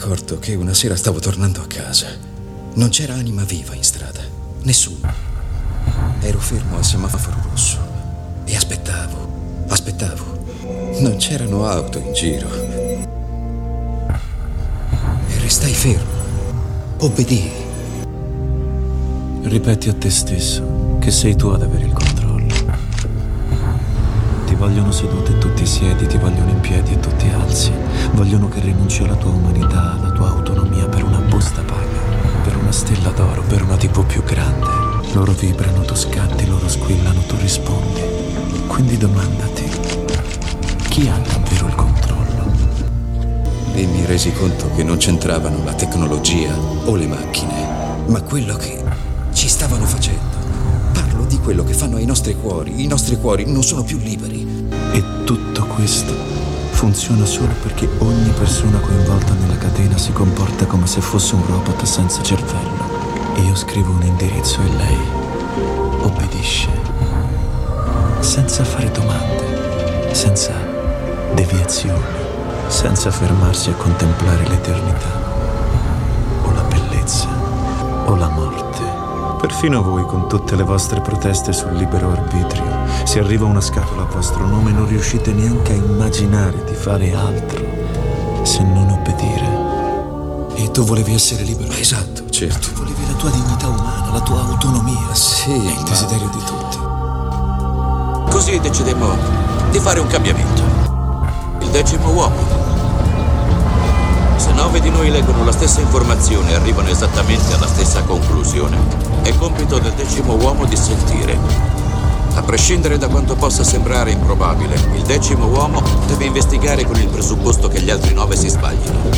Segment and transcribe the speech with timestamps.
[0.00, 2.06] ricordo che una sera stavo tornando a casa.
[2.74, 4.20] Non c'era anima viva in strada.
[4.62, 5.12] Nessuno.
[6.20, 7.78] Ero fermo al semaforo rosso
[8.44, 10.46] e aspettavo, aspettavo.
[11.00, 12.48] Non c'erano auto in giro.
[15.26, 16.12] E restai fermo.
[16.98, 17.50] Obbedii.
[19.42, 22.07] Ripeti a te stesso che sei tu ad avere il controllo.
[24.58, 27.70] Vogliono seduto e tu ti siedi, ti vogliono in piedi e tu ti alzi.
[28.12, 32.72] Vogliono che rinunci alla tua umanità, alla tua autonomia per una busta paga, per una
[32.72, 34.66] stella d'oro, per una TV più grande.
[35.12, 38.00] Loro vibrano, tu scatti, loro squillano, tu rispondi.
[38.66, 39.62] Quindi domandati,
[40.88, 42.52] chi ha davvero il controllo?
[43.74, 46.52] E mi resi conto che non c'entravano la tecnologia
[46.84, 48.82] o le macchine, ma quello che
[49.32, 50.36] ci stavano facendo.
[50.92, 52.82] Parlo di quello che fanno ai nostri cuori.
[52.82, 54.47] I nostri cuori non sono più liberi.
[54.92, 56.12] E tutto questo
[56.70, 61.82] funziona solo perché ogni persona coinvolta nella catena si comporta come se fosse un robot
[61.84, 62.86] senza cervello.
[63.44, 64.98] Io scrivo un indirizzo e lei
[66.00, 66.68] obbedisce.
[68.20, 70.52] Senza fare domande, senza
[71.34, 72.02] deviazioni,
[72.68, 75.20] senza fermarsi a contemplare l'eternità,
[76.42, 77.28] o la bellezza,
[78.06, 78.97] o la morte.
[79.38, 82.64] Perfino voi, con tutte le vostre proteste sul libero arbitrio,
[83.04, 87.64] se arriva una scatola a vostro nome non riuscite neanche a immaginare di fare altro
[88.42, 90.56] se non obbedire.
[90.56, 91.72] E tu volevi essere libero?
[91.72, 92.68] Esatto, certo.
[92.68, 95.14] Tu volevi la tua dignità umana, la tua autonomia.
[95.14, 96.78] Sì, È il desiderio di tutti.
[98.30, 99.16] Così decidemmo
[99.70, 100.62] di fare un cambiamento.
[101.60, 102.57] Il decimo uomo.
[104.38, 108.78] Se nove di noi leggono la stessa informazione e arrivano esattamente alla stessa conclusione,
[109.22, 111.36] è compito del decimo uomo di sentire.
[112.34, 117.66] A prescindere da quanto possa sembrare improbabile, il decimo uomo deve investigare con il presupposto
[117.66, 119.10] che gli altri nove si sbaglino.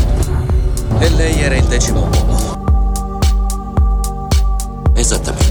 [0.98, 2.58] E lei era il decimo uomo.
[4.94, 5.49] Esattamente.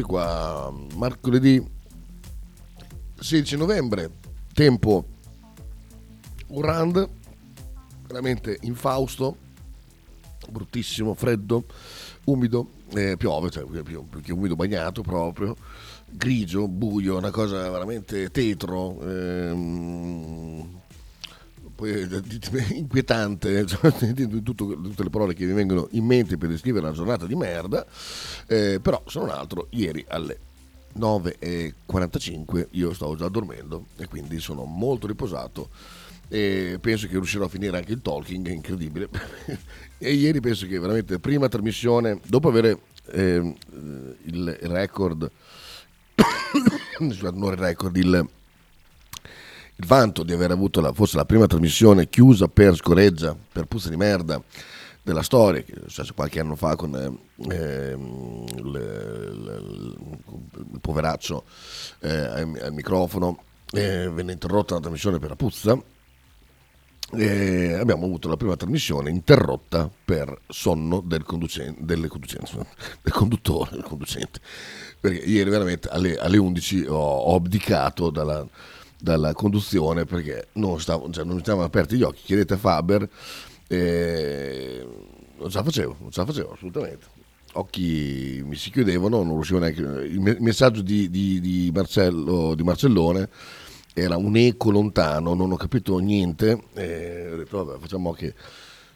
[0.00, 0.72] Eccoci qua.
[0.96, 1.62] Mercoledì
[3.18, 4.10] 16 novembre,
[4.52, 5.04] tempo
[6.48, 7.08] Urand,
[8.06, 9.36] veramente infausto,
[10.48, 11.64] bruttissimo, freddo,
[12.24, 15.54] umido, eh, piove, cioè più, più che umido, bagnato proprio,
[16.10, 19.00] grigio, buio, una cosa veramente tetro.
[19.02, 20.79] ehm, eh,
[22.74, 27.34] inquietante, tutto- tutte le parole che mi vengono in mente per descrivere una giornata di
[27.34, 27.86] merda,
[28.46, 30.38] eh, però se non altro ieri alle
[30.98, 35.68] 9.45 io stavo già dormendo e quindi sono molto riposato
[36.28, 39.08] e penso che riuscirò a finire anche il talking, è incredibile.
[39.98, 42.78] e ieri penso che veramente prima trasmissione, dopo avere
[43.12, 43.54] ehm,
[44.26, 45.28] il record,
[46.94, 48.28] scusate, non il record, il
[49.80, 53.88] il vanto di aver avuto la, forse la prima trasmissione chiusa per scoreggia, per puzza
[53.88, 54.42] di merda
[55.02, 57.96] della storia, che è successo qualche anno fa con eh,
[58.58, 59.96] il,
[60.80, 61.44] poveraccio
[62.00, 63.42] eh, al, al microfono,
[63.72, 65.82] eh, venne interrotta la trasmissione per la puzza.
[67.12, 73.82] E abbiamo avuto la prima trasmissione interrotta per sonno del, conducente, del, del conduttore, del
[73.82, 74.38] conducente.
[75.00, 78.46] Perché ieri veramente alle, alle 11 ho, ho abdicato dalla,
[79.00, 82.22] dalla conduzione perché non, stavo, cioè non mi stavano aperti gli occhi.
[82.24, 83.08] Chiedete a Faber,
[83.68, 84.86] eh,
[85.38, 87.06] non ce la facevo, non ce la facevo assolutamente.
[87.54, 89.80] Occhi mi si chiudevano, non riuscivo neanche.
[89.80, 93.28] Il me- messaggio di, di- di Marcello, di Marcellone
[93.92, 96.62] era un eco lontano, non ho capito niente.
[96.74, 98.34] E ho detto, vabbè, facciamo che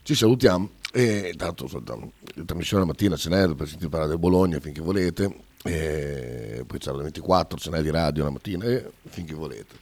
[0.03, 0.71] ci salutiamo.
[0.97, 5.39] E tanto la trasmissione la mattina ce n'è per sentire parlare del Bologna finché volete.
[5.65, 9.75] E poi c'era la 24, ce n'è di radio la mattina, e finché volete.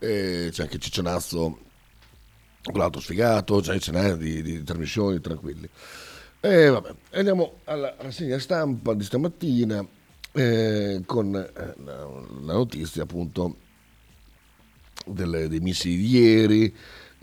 [0.00, 1.58] E c'è anche Ciccionazzo,
[2.64, 5.68] quell'altro sfigato, c'è ce n'è di, di trasmissioni tranquilli.
[6.40, 9.86] E vabbè, andiamo alla rassegna stampa di stamattina
[10.32, 12.04] eh, con eh, la,
[12.44, 13.58] la notizia appunto
[15.06, 16.74] delle- dei missili di ieri,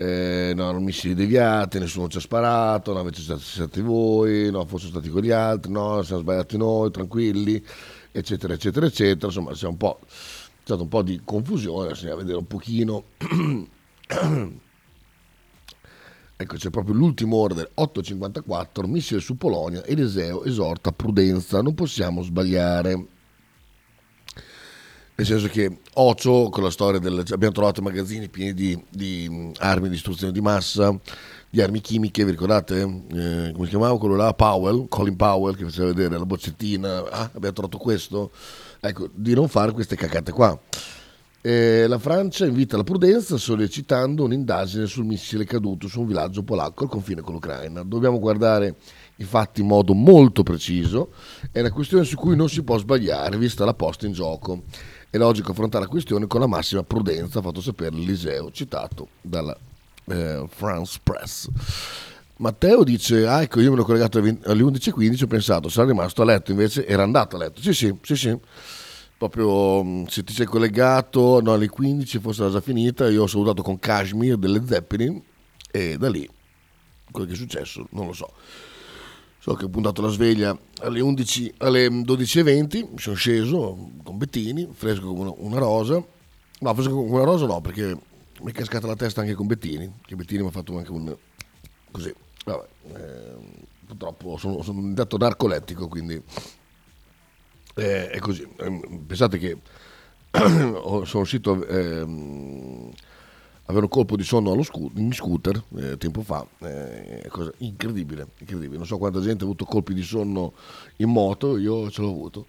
[0.02, 4.64] eh, no, erano missili deviati, nessuno ci ha sparato, no, avete stati stati voi, no,
[4.64, 7.62] forse stati con gli altri, no, siamo sbagliati noi, tranquilli,
[8.10, 9.26] eccetera, eccetera, eccetera.
[9.26, 9.68] Insomma, c'è
[10.64, 13.04] stato un po' di confusione, bisogna vedere un pochino.
[16.34, 23.06] ecco, c'è proprio l'ultimo ordine, 8.54, missile su Polonia, Eliseo esorta prudenza, non possiamo sbagliare
[25.20, 29.88] nel senso che Ocio con la storia del abbiamo trovato magazzini pieni di, di armi
[29.88, 30.98] di distruzione di massa
[31.50, 32.80] di armi chimiche vi ricordate?
[32.80, 34.32] Eh, come si chiamava quello là?
[34.32, 38.30] Powell Colin Powell che faceva vedere la boccettina ah abbiamo trovato questo?
[38.80, 40.58] Ecco di non fare queste cacate qua.
[41.42, 46.84] Eh, la Francia invita la prudenza sollecitando un'indagine sul missile caduto su un villaggio polacco
[46.84, 47.82] al confine con l'Ucraina.
[47.82, 48.76] Dobbiamo guardare
[49.16, 51.12] i fatti in modo molto preciso.
[51.50, 54.64] È una questione su cui non si può sbagliare vista la posta in gioco
[55.10, 59.56] è logico affrontare la questione con la massima prudenza, fatto sapere l'Eliseo, citato dalla
[60.06, 61.48] eh, France Press.
[62.36, 66.24] Matteo dice, ah ecco, io me l'ho collegato alle 11.15, ho pensato, sarà rimasto a
[66.24, 67.60] letto, invece era andato a letto.
[67.60, 68.38] Sì, sì, sì, sì.
[69.18, 73.26] Proprio mm, se ti sei collegato no, alle 15, forse era già finita, io ho
[73.26, 75.20] salutato con Kashmir delle Zeppelin
[75.70, 76.28] e da lì
[77.10, 78.32] quello che è successo non lo so.
[79.42, 84.68] So che ho puntato la sveglia alle, 11, alle 12.20, mi sono sceso con Bettini,
[84.70, 86.04] fresco come una, rosa.
[86.58, 87.96] No, fresco come una rosa no, perché
[88.42, 91.16] mi è cascata la testa anche con Bettini, che Bettini mi ha fatto anche un...
[91.90, 92.14] così.
[92.44, 93.36] Vabbè, eh,
[93.86, 96.22] purtroppo sono, sono diventato narcolettico, quindi
[97.76, 98.46] eh, è così.
[98.58, 99.56] Eh, pensate che
[100.36, 101.64] sono uscito...
[101.66, 102.90] Eh,
[103.70, 108.76] avere un colpo di sonno scu- in scooter eh, tempo fa, eh, cosa incredibile, incredibile.
[108.76, 110.52] Non so quanta gente ha avuto colpi di sonno
[110.96, 112.46] in moto, io ce l'ho avuto.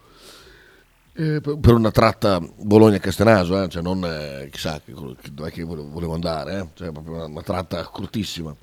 [1.14, 6.68] Eh, per una tratta Bologna-Castenaso, eh, cioè non eh, chissà dove che volevo andare, eh,
[6.74, 8.56] cioè proprio una, una tratta cortissima.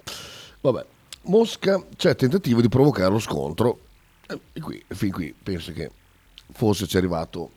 [0.61, 0.85] Vabbè,
[1.23, 3.81] Mosca c'è tentativo di provocare lo scontro
[4.53, 5.91] e qui, fin qui penso che
[6.53, 7.51] forse ci è arrivato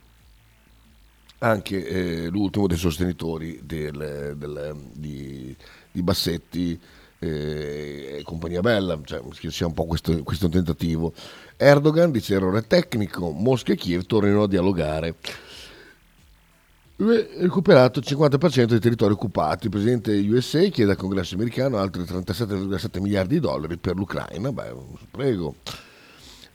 [1.44, 5.56] anche eh, l'ultimo dei sostenitori del, del, di,
[5.92, 6.80] di, Bassetti
[7.18, 11.14] eh, e compagnia bella, cioè, sia un po' questo, questo tentativo.
[11.58, 15.16] Erdogan dice errore tecnico, Mosca e Kiev tornano a dialogare.
[16.98, 19.66] Recuperato il 50% dei territori occupati.
[19.66, 24.52] Il presidente USA chiede al congresso americano altri 37,7 miliardi di dollari per l'Ucraina.
[24.52, 24.74] Beh,
[25.10, 25.56] prego.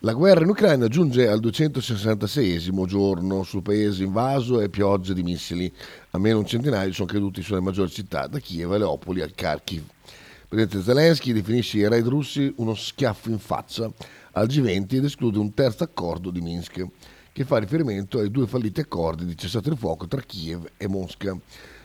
[0.01, 5.73] La guerra in Ucraina giunge al 266 giorno sul paese invaso e piogge di missili.
[6.11, 9.79] Almeno un centinaio sono caduti sulle maggiori città, da Kiev a Leopoli a Kharkiv.
[9.81, 13.91] Il presidente Zelensky definisce i raid russi uno schiaffo in faccia
[14.33, 16.87] al G20 ed esclude un terzo accordo di Minsk,
[17.33, 21.35] che fa riferimento ai due falliti accordi di cessate il fuoco tra Kiev e Mosca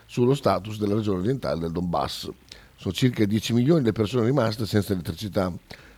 [0.05, 2.29] sullo status della regione orientale del Donbass.
[2.75, 5.49] Sono circa 10 milioni le persone rimaste senza elettricità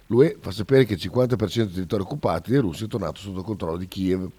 [0.07, 3.77] L'UE fa sapere che il 50% dei territori occupati dai russi è tornato sotto controllo
[3.77, 4.29] di Kiev.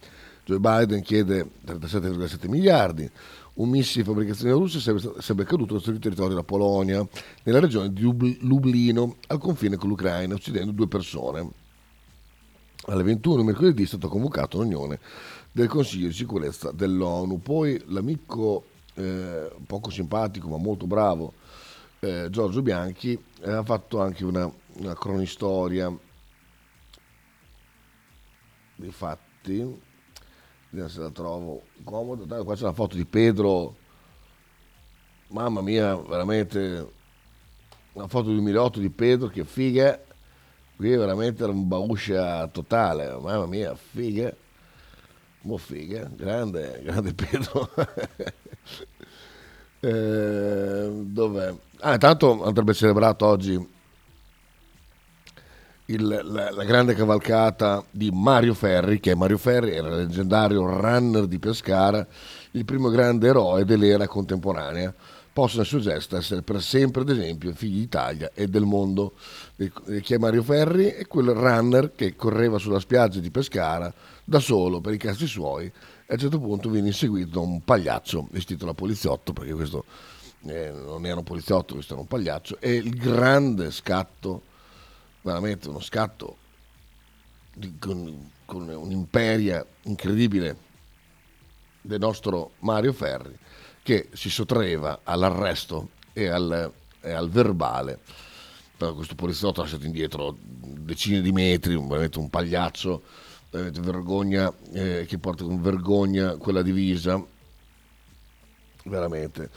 [0.45, 3.11] Joe Biden chiede 37,7 miliardi.
[3.55, 7.07] Un missile di fabbricazione russa sarebbe caduto sul territorio della Polonia,
[7.45, 8.03] nella regione di
[8.41, 11.49] Lublino, al confine con l'Ucraina, uccidendo due persone.
[12.87, 14.99] Alle 21 mercoledì è stata convocata un'unione
[15.51, 17.41] del Consiglio di sicurezza dell'ONU.
[17.41, 18.65] Poi l'amico
[18.95, 21.33] eh, poco simpatico ma molto bravo
[22.05, 25.93] eh, Giorgio Bianchi eh, ha fatto anche una una cronistoria.
[28.77, 29.83] Dei fatti
[30.71, 33.77] vediamo se la trovo comodo qua c'è la foto di Pedro.
[35.29, 36.93] Mamma mia veramente
[37.93, 40.01] una foto del 2008 di Pedro che figa
[40.77, 43.17] qui veramente era un bauscia totale.
[43.21, 44.35] Mamma mia figa
[45.43, 47.71] mo figa grande grande Pedro.
[49.85, 51.55] Eh, dov'è?
[51.81, 53.69] ah intanto andrebbe celebrato oggi
[55.87, 61.27] il, la, la, grande cavalcata di Mario Ferri, che Mario Ferri era il leggendario runner
[61.27, 62.07] di Pescara,
[62.53, 64.95] il primo grande eroe dell'era contemporanea.
[65.33, 69.15] Posso nel suo gesto essere per sempre, ad esempio, figli d'Italia e del mondo.
[69.57, 70.91] E chi è Mario Ferri?
[70.91, 73.93] È quel runner che correva sulla spiaggia di Pescara
[74.25, 77.65] da solo per i cazzi suoi e a un certo punto viene inseguito da un
[77.65, 79.85] pagliaccio vestito da poliziotto, perché questo
[80.47, 84.43] eh, non era un poliziotto, questo era un pagliaccio, e il grande scatto
[85.25, 86.37] veramente uno scatto
[87.55, 90.57] di, con, con un'imperia incredibile
[91.81, 93.37] del nostro Mario Ferri
[93.83, 97.99] che si sottraeva all'arresto e al, e al verbale.
[98.77, 103.03] Però questo poliziotto ha lasciato indietro decine di metri veramente un pagliaccio
[103.51, 107.23] veramente vergogna eh, che porta con vergogna quella divisa.
[108.85, 109.51] Veramente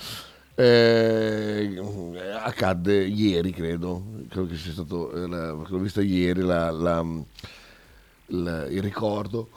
[0.60, 1.80] Eh,
[2.42, 7.06] accadde ieri, credo, credo che sia stato, eh, l'ho vista ieri la, la,
[8.26, 9.50] il ricordo.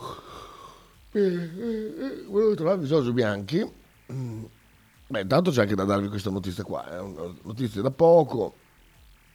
[1.12, 3.66] Eh, eh, volevo trovare Giorgio Bianchi.
[4.06, 8.54] Beh, intanto c'è anche da darvi questa notizia qua, è una notizia da poco,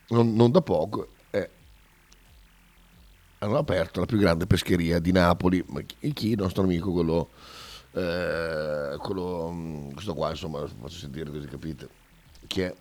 [0.10, 1.07] non, non da poco,
[3.39, 6.13] hanno aperto la più grande pescheria di Napoli, chi?
[6.13, 6.29] chi?
[6.31, 7.29] Il nostro amico, quello
[7.95, 11.87] eh, quello, mm, questo qua insomma lo faccio sentire così capite?
[12.47, 12.73] Chi è?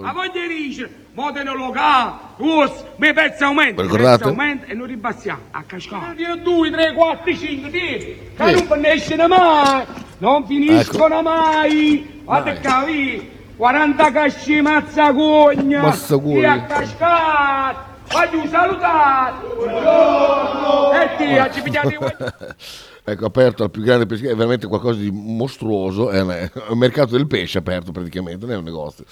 [0.00, 4.24] A voglia dice, modeno locale, us, mi pezzo aumenta, ricordate?
[4.24, 6.14] aumenta e non ribassiamo, a cascata.
[6.14, 9.84] 2, 3, 4, 5, 10, che non finiscono mai,
[10.18, 11.22] non finiscono Ecco.
[11.22, 16.40] mai, guarda che 40 casci mazzacugna, Mazzacugna.
[16.40, 21.98] e a cascata, voglio salutare, buongiorno, e ti, ci pigliate
[23.04, 26.78] ecco aperto la più grande pescheria è veramente qualcosa di mostruoso è, una- è un
[26.78, 29.04] mercato del pesce aperto praticamente non è un negozio.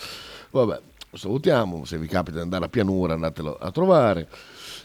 [0.50, 0.80] Vabbè
[1.12, 4.28] salutiamo se vi capita di andare a pianura andatelo a trovare.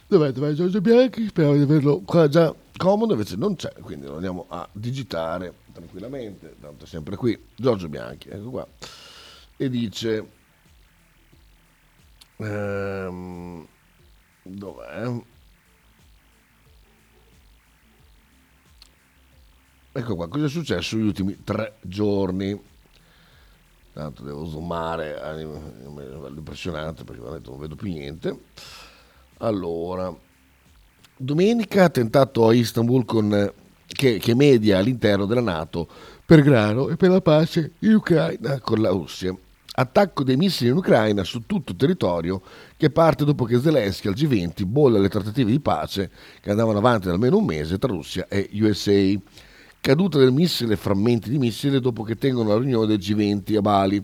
[0.07, 1.27] Dov'è dov'è Giorgio Bianchi?
[1.27, 6.55] Spero di averlo qua già comodo invece non c'è quindi lo andiamo a digitare tranquillamente
[6.59, 7.39] tanto è sempre qui.
[7.55, 8.67] Giorgio Bianchi ecco qua.
[9.57, 10.27] E dice
[12.37, 13.65] ehm,
[14.43, 15.11] dov'è
[19.97, 22.59] Ecco qua, cosa è successo negli ultimi tre giorni?
[23.93, 28.37] Tanto devo zoomare livello impressionante perché veramente non vedo più niente.
[29.37, 30.13] Allora,
[31.15, 33.53] domenica attentato a Istanbul con, eh,
[33.87, 35.87] che, che media all'interno della Nato
[36.25, 39.33] per grano e per la pace in Ucraina con la Russia.
[39.77, 42.41] Attacco dei missili in Ucraina su tutto il territorio
[42.75, 46.11] che parte dopo che Zelensky al G20 bolla le trattative di pace
[46.41, 49.17] che andavano avanti da almeno un mese tra Russia e USA
[49.85, 53.61] caduta del missile e frammenti di missile dopo che tengono la riunione del G20 a
[53.61, 54.03] Bali,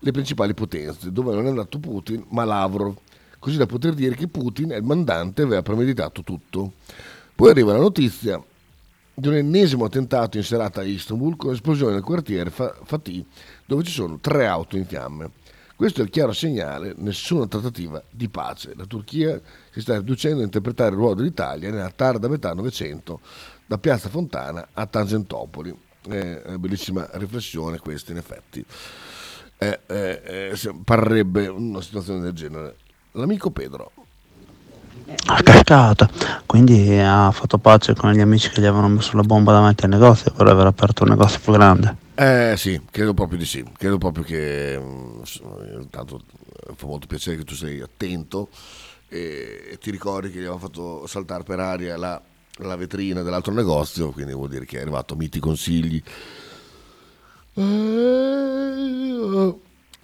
[0.00, 2.96] le principali potenze, dove non è andato Putin ma Lavrov,
[3.38, 6.72] così da poter dire che Putin, il mandante, aveva premeditato tutto.
[7.36, 8.42] Poi arriva la notizia
[9.14, 13.24] di un ennesimo attentato in serata a Istanbul con esplosione nel quartiere Fa- Fatih,
[13.64, 15.30] dove ci sono tre auto in fiamme.
[15.76, 18.72] Questo è il chiaro segnale, nessuna trattativa di pace.
[18.76, 23.20] La Turchia si sta riducendo a interpretare il ruolo dell'Italia nella tarda metà Novecento,
[23.72, 25.74] da Piazza Fontana a Tangentopoli.
[26.04, 28.62] Una bellissima riflessione questa, in effetti.
[29.56, 32.76] Eh, eh, eh, parrebbe una situazione del genere.
[33.12, 33.92] L'amico Pedro,
[35.26, 36.08] Ha cascato,
[36.44, 39.90] quindi ha fatto pace con gli amici che gli avevano messo la bomba davanti al
[39.90, 41.96] negozio per aver aperto un negozio più grande.
[42.14, 45.22] Eh sì, credo proprio di sì, credo proprio che mm,
[45.80, 46.20] intanto
[46.68, 48.48] eh, fa molto piacere che tu sei attento
[49.08, 52.20] e, e ti ricordi che gli avevamo fatto saltare per aria la,
[52.58, 56.02] la vetrina dell'altro negozio, quindi vuol dire che è arrivato miti consigli.
[57.54, 57.60] Eh,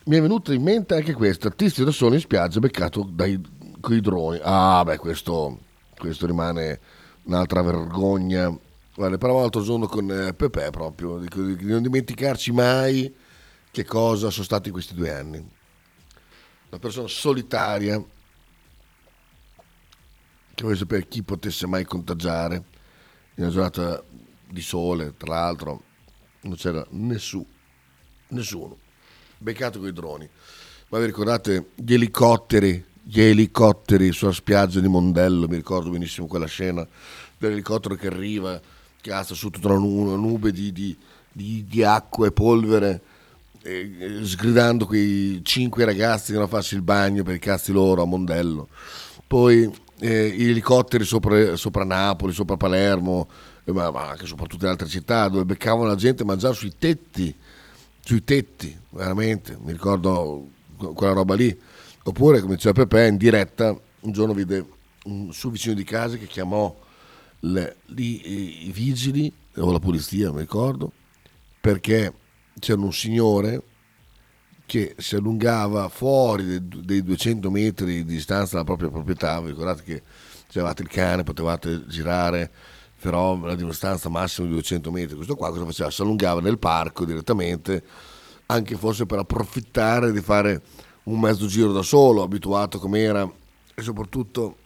[0.04, 3.40] mi è venuta in mente anche questa, tizio da solo in spiaggia beccato dai
[3.80, 4.40] coi droni.
[4.42, 5.58] Ah beh, questo,
[5.96, 6.80] questo rimane
[7.24, 8.48] un'altra vergogna.
[8.94, 13.14] Guarda, ne parlavo l'altro giorno con eh, Pepe proprio, di non dimenticarci mai
[13.70, 15.36] che cosa sono stati questi due anni.
[16.70, 18.02] Una persona solitaria
[20.58, 22.56] che vuole sapere chi potesse mai contagiare
[23.36, 24.02] in una giornata
[24.50, 25.82] di sole, tra l'altro
[26.40, 27.46] non c'era nessuno,
[28.30, 28.76] nessuno,
[29.38, 30.28] beccato con i droni.
[30.88, 36.46] Ma vi ricordate gli elicotteri, gli elicotteri sulla spiaggia di Mondello, mi ricordo benissimo quella
[36.46, 36.84] scena
[37.38, 38.60] dell'elicottero che arriva,
[39.00, 40.96] che alza su tutta una, nu- una nube di, di-
[41.30, 43.00] di- di acqua e polvere,
[44.22, 48.66] sgridando quei cinque ragazzi che devono farsi il bagno per i cazzi loro a Mondello.
[49.24, 53.28] Poi eh, gli elicotteri sopra, sopra Napoli, sopra Palermo,
[53.64, 57.34] eh, ma, ma anche soprattutto in altre città, dove beccavano la gente mangiare sui tetti,
[58.00, 61.56] sui tetti, veramente, mi ricordo que- quella roba lì.
[62.04, 64.64] Oppure, come diceva Pepe, in diretta, un giorno vide
[65.04, 66.74] un suo vicino di casa che chiamò
[67.40, 70.92] le- lì, i, vigili o la polizia, mi ricordo,
[71.60, 72.12] perché
[72.58, 73.62] c'era un signore
[74.68, 79.40] che si allungava fuori dei, dei 200 metri di distanza dalla propria proprietà.
[79.40, 80.02] Vi ricordate che
[80.46, 82.50] se avevate il cane potevate girare
[83.00, 85.16] però la distanza massima di 200 metri.
[85.16, 85.90] Questo qua cosa faceva?
[85.90, 87.82] Si allungava nel parco direttamente,
[88.44, 90.60] anche forse per approfittare di fare
[91.04, 93.26] un mezzo giro da solo, abituato come era
[93.74, 94.56] e soprattutto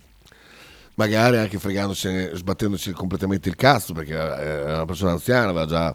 [0.94, 5.94] magari anche fregandosi, sbattendoci completamente il cazzo perché era una persona anziana, aveva già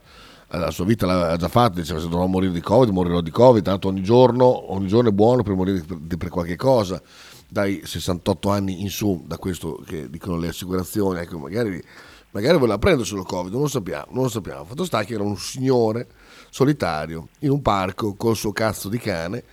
[0.49, 3.63] la sua vita l'aveva già fatta, diceva se dovrò morire di Covid, morirò di Covid,
[3.63, 7.01] tanto ogni giorno, ogni giorno è buono per morire per, di- per qualche cosa,
[7.47, 11.83] dai 68 anni in su, da questo che dicono le assicurazioni, ecco magari
[12.31, 14.65] magari voleva prenderselo Covid, non lo sappiamo, non lo sappiamo.
[14.65, 16.07] Fatto sta che era un signore
[16.49, 19.43] solitario in un parco col suo cazzo di cane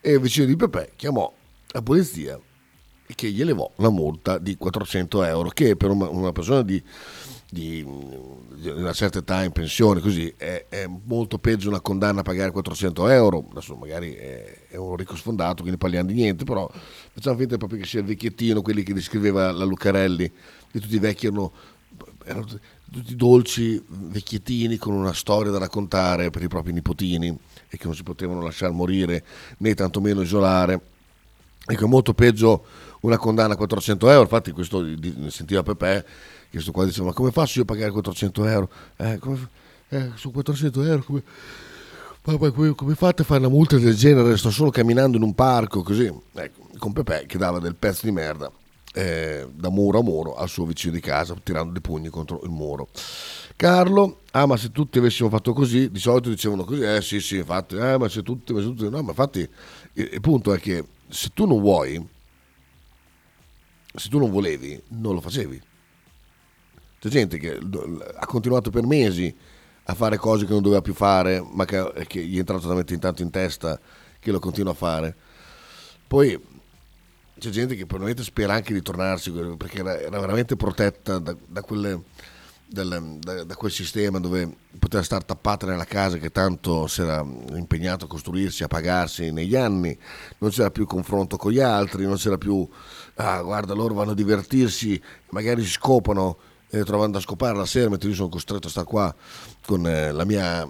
[0.00, 1.30] e vicino di Pepe chiamò
[1.72, 2.40] la polizia
[3.14, 6.82] che gli elevò la multa di 400 euro, che per una, una persona di,
[7.50, 7.84] di,
[8.54, 12.52] di, una certa età in pensione così è, è, molto peggio una condanna a pagare
[12.52, 13.44] 400 euro.
[13.50, 16.70] Adesso magari è, è, un ricco sfondato, quindi parliamo di niente, però
[17.12, 20.30] facciamo finta proprio che sia il vecchiettino, quelli che descriveva la Lucarelli,
[20.70, 21.52] che tutti i vecchi erano,
[22.24, 22.46] erano
[22.90, 27.36] tutti dolci vecchiettini con una storia da raccontare per i propri nipotini
[27.68, 29.24] e che non si potevano lasciare morire
[29.58, 30.80] né tantomeno isolare.
[31.66, 32.64] Ecco, è molto peggio
[33.00, 34.84] una condanna a 400 euro, infatti questo
[35.28, 36.04] sentiva Pepe,
[36.50, 38.70] questo qua diceva ma come faccio io a pagare 400 euro?
[38.96, 39.48] Eh, come,
[39.88, 41.22] eh, su 400 euro come,
[42.22, 44.36] come, come, fate a fare una multa del genere?
[44.36, 46.12] Sto solo camminando in un parco così.
[46.34, 48.50] Ecco, con Pepe che dava del pezzo di merda
[48.92, 52.50] eh, da muro a muro al suo vicino di casa, tirando dei pugni contro il
[52.50, 52.88] muro.
[53.56, 57.36] Carlo, ah ma se tutti avessimo fatto così, di solito dicevano così, eh sì sì,
[57.36, 59.48] infatti, eh ma se tutti, ma se tutti no, ma infatti
[59.94, 62.04] il punto è che se tu non vuoi,
[63.94, 65.68] se tu non volevi, non lo facevi.
[67.00, 67.58] C'è gente che
[68.18, 69.34] ha continuato per mesi
[69.84, 72.92] a fare cose che non doveva più fare, ma che, che gli è entrato talmente
[72.92, 73.80] intanto in testa
[74.18, 75.16] che lo continua a fare.
[76.06, 76.38] Poi
[77.38, 81.62] c'è gente che probabilmente spera anche di tornarsi perché era, era veramente protetta da, da,
[81.62, 82.02] quelle,
[82.66, 87.24] del, da, da, quel sistema dove poteva stare tappata nella casa che tanto si era
[87.54, 89.98] impegnato a costruirsi, a pagarsi negli anni,
[90.36, 92.68] non c'era più confronto con gli altri, non c'era più,
[93.14, 97.88] ah guarda loro vanno a divertirsi, magari si scopano eh, trovando a scopare la sera
[97.88, 99.14] mentre io sono costretto a stare qua
[99.66, 100.68] con eh, la mia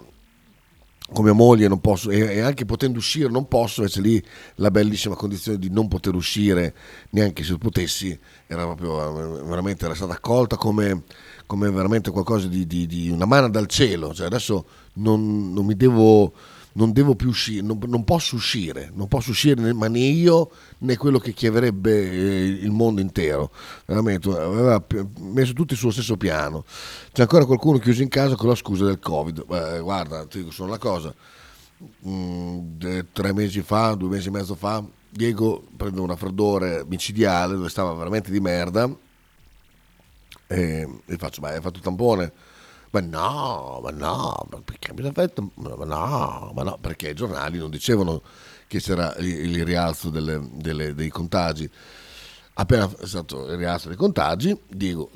[1.11, 4.23] con mia moglie non posso, e, anche potendo uscire non posso, invece lì
[4.55, 6.73] la bellissima condizione di non poter uscire
[7.09, 8.17] neanche se potessi
[8.47, 11.03] era proprio veramente era stata accolta come,
[11.45, 15.75] come veramente qualcosa di, di, di, una mano dal cielo, cioè adesso non, non mi
[15.75, 16.33] devo
[16.73, 20.51] non devo più uscire, non, non, posso uscire, non posso uscire né, ma né io
[20.79, 23.51] né quello che chiederebbe eh, il mondo intero.
[23.85, 24.83] Veramente, aveva
[25.19, 26.63] messo tutti sullo stesso piano.
[27.11, 29.45] C'è ancora qualcuno chiuso in casa con la scusa del Covid.
[29.49, 31.13] Eh, guarda, ti dico solo una cosa.
[32.07, 32.79] Mm,
[33.11, 37.93] tre mesi fa, due mesi e mezzo fa, Diego prende un raffreddore micidiale dove stava
[37.93, 38.89] veramente di merda
[40.51, 42.31] e gli faccio, ma hai fatto il tampone?
[42.91, 45.51] Ma no, ma no, ma perché mi fatto?
[45.55, 48.21] Ma no, ma no, perché i giornali non dicevano
[48.67, 51.69] che c'era il, rialzo delle, delle, dei contagi.
[52.53, 55.09] Appena è stato il rialzo dei contagi, dico,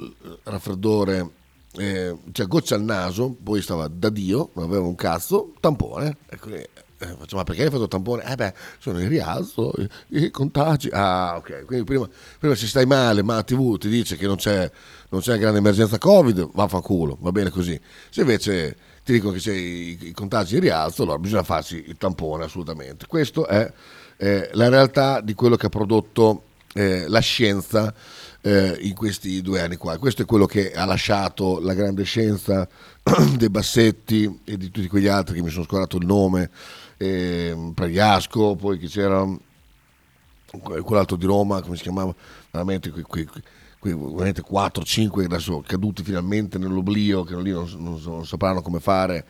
[0.44, 1.30] raffreddore,
[1.74, 6.18] eh, cioè goccia al naso, poi stava da Dio, non aveva un cazzo, tampone.
[6.28, 6.50] Ecco,
[6.98, 8.24] eh, faccio, ma perché hai fatto il tampone?
[8.26, 10.90] Eh beh, sono in rialzo, i, i contagi.
[10.92, 12.08] Ah, ok, quindi prima,
[12.40, 14.72] prima se stai male, ma la TV ti dice che non c'è
[15.10, 17.80] non c'è grande emergenza Covid, vaffanculo, va bene così.
[18.10, 21.98] Se invece ti dicono che c'è i, i contagi in rialzo, allora bisogna farsi il
[21.98, 23.06] tampone assolutamente.
[23.08, 23.72] Questa è
[24.18, 27.94] eh, la realtà di quello che ha prodotto eh, la scienza
[28.42, 29.98] eh, in questi due anni qua.
[29.98, 32.68] Questo è quello che ha lasciato la grande scienza
[33.38, 36.50] dei Bassetti e di tutti quegli altri che mi sono scordato il nome,
[37.06, 39.26] eh, Pregliasco, poi che c'era
[40.60, 42.14] quell'altro di Roma, come si chiamava,
[42.52, 43.28] veramente quei,
[43.80, 49.26] quei, ovviamente 4-5 adesso caduti finalmente nell'oblio, che lì non, non, non sapranno come fare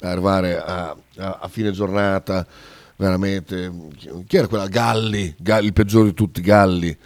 [0.00, 2.46] arrivare a, a, a, fine giornata,
[2.96, 3.72] veramente.
[4.26, 4.68] Chi era quella?
[4.68, 6.96] Galli, Galli, il peggiore di tutti, Galli.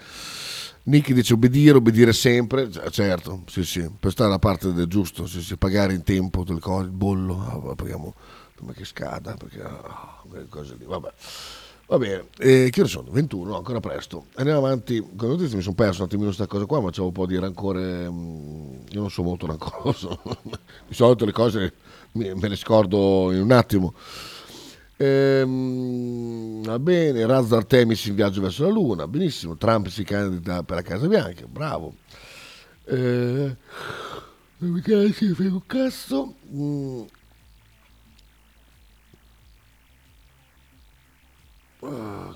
[0.85, 5.41] Nicky dice obbedire, obbedire sempre, certo, sì, sì, per stare alla parte del giusto, sì,
[5.41, 8.13] sì, pagare in tempo tutte le cose, il bollo, ah, paghiamo
[8.57, 11.13] prima che scada, perché ah, quelle cose lì, vabbè.
[11.87, 13.11] Va bene, eh, che ore sono?
[13.11, 14.27] 21, no, ancora presto.
[14.37, 15.05] Andiamo avanti.
[15.15, 17.39] Con notizie mi sono perso un attimino questa cosa qua, ma c'avevo un po' di
[17.39, 18.09] rancore.
[18.09, 20.19] Mm, io non sono molto rancoroso.
[20.89, 21.73] di solito le cose
[22.13, 23.95] me le scordo in un attimo.
[24.97, 29.57] Ehm, va bene, Razzo Artemis in viaggio verso la Luna, benissimo.
[29.57, 31.97] Trump si candida per la Casa Bianca, bravo.
[32.85, 33.57] Eh,
[34.59, 36.35] non mi piace un cazzo.
[36.55, 37.03] Mm,
[41.83, 42.33] Uh,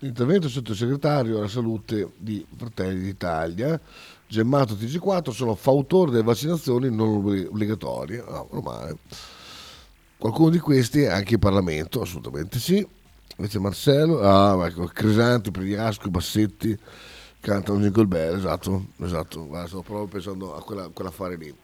[0.00, 3.80] Intervento sottosegretario alla salute di Fratelli d'Italia.
[4.26, 8.24] Gemmato TG4 sono fautori delle vaccinazioni non obbligatorie.
[8.26, 8.96] No, normale.
[10.18, 12.84] Qualcuno di questi è anche in Parlamento, assolutamente sì.
[13.36, 16.76] Invece Marcello, ah, ecco, Crisanti, Pregliasco, Bassetti
[17.38, 19.46] cantano Jingle Bell, esatto, esatto.
[19.46, 21.54] Guarda, stavo proprio pensando a quella, quell'affare lì.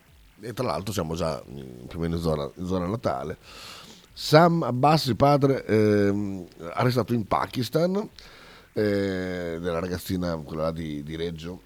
[0.40, 3.38] E tra l'altro siamo già più o meno in zona, in zona natale.
[4.20, 7.94] Sam Abbas, il padre, eh, arrestato in Pakistan,
[8.72, 11.62] eh, della ragazzina, quella di, di Reggio,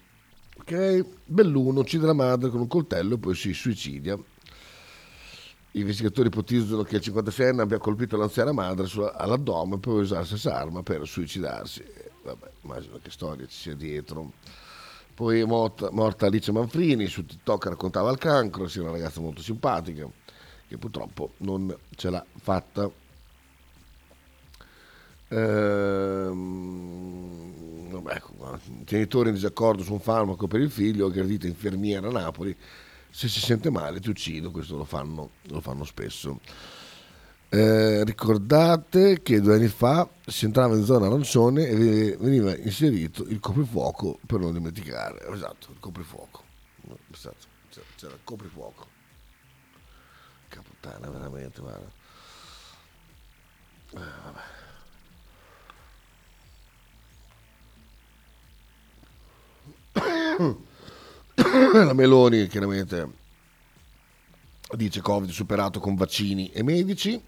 [0.59, 4.13] Ok, Belluno uccide la madre con un coltello e poi si suicidia.
[5.71, 10.27] I investigatori ipotizzano che il 56enne abbia colpito l'anziana madre sulla- all'addome per usare la
[10.27, 11.81] stessa arma per suicidarsi.
[11.81, 14.33] Eh, Vabbè, immagino che storia ci sia dietro.
[15.15, 19.41] Poi è morta, morta Alice Manfrini, su TikTok raccontava il cancro, sia una ragazza molto
[19.41, 20.07] simpatica,
[20.73, 22.89] che purtroppo non ce l'ha fatta.
[25.27, 26.71] Ehm,
[28.07, 28.59] ecco qua.
[28.83, 32.57] genitori in disaccordo su un farmaco per il figlio, aggredita infermiera a Napoli,
[33.09, 36.39] se si sente male ti uccido, questo lo fanno, lo fanno spesso.
[37.49, 43.23] Eh, ricordate che due anni fa si entrava in zona arancione e ve- veniva inserito
[43.27, 45.23] il coprifuoco per non dimenticare.
[45.31, 46.41] Esatto, il coprifuoco.
[47.11, 47.45] Esatto,
[47.95, 48.92] c'era il coprifuoco.
[50.53, 51.91] Caputtana, veramente, guarda.
[53.93, 54.41] Eh, vabbè.
[61.85, 63.21] La Meloni chiaramente
[64.75, 67.21] dice Covid superato con vaccini e medici,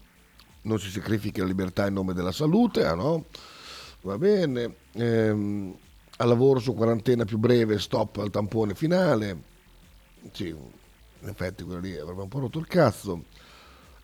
[0.62, 3.24] non si sacrifica la libertà in nome della salute, ah no?
[4.02, 5.76] Va bene, Ehm,
[6.18, 9.36] al lavoro su quarantena più breve, stop al tampone finale,
[10.32, 10.54] sì,
[11.20, 13.24] in effetti quello lì avrebbe un po' rotto il cazzo.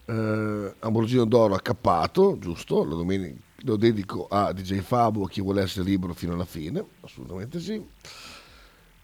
[0.05, 5.63] Eh, Ambrosino d'oro accappato, giusto, lo, domeni- lo dedico a DJ Fabo, a chi vuole
[5.63, 7.85] essere libero fino alla fine, assolutamente sì.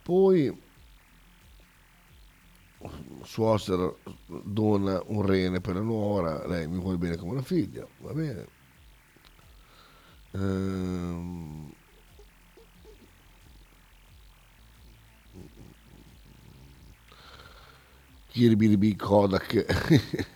[0.02, 0.66] Poi
[3.24, 3.92] suocera
[4.26, 8.46] dona un rene per la nuora, lei mi vuole bene come una figlia, va bene.
[10.32, 11.72] Ehm,
[18.38, 19.66] Kiribiribi Kodak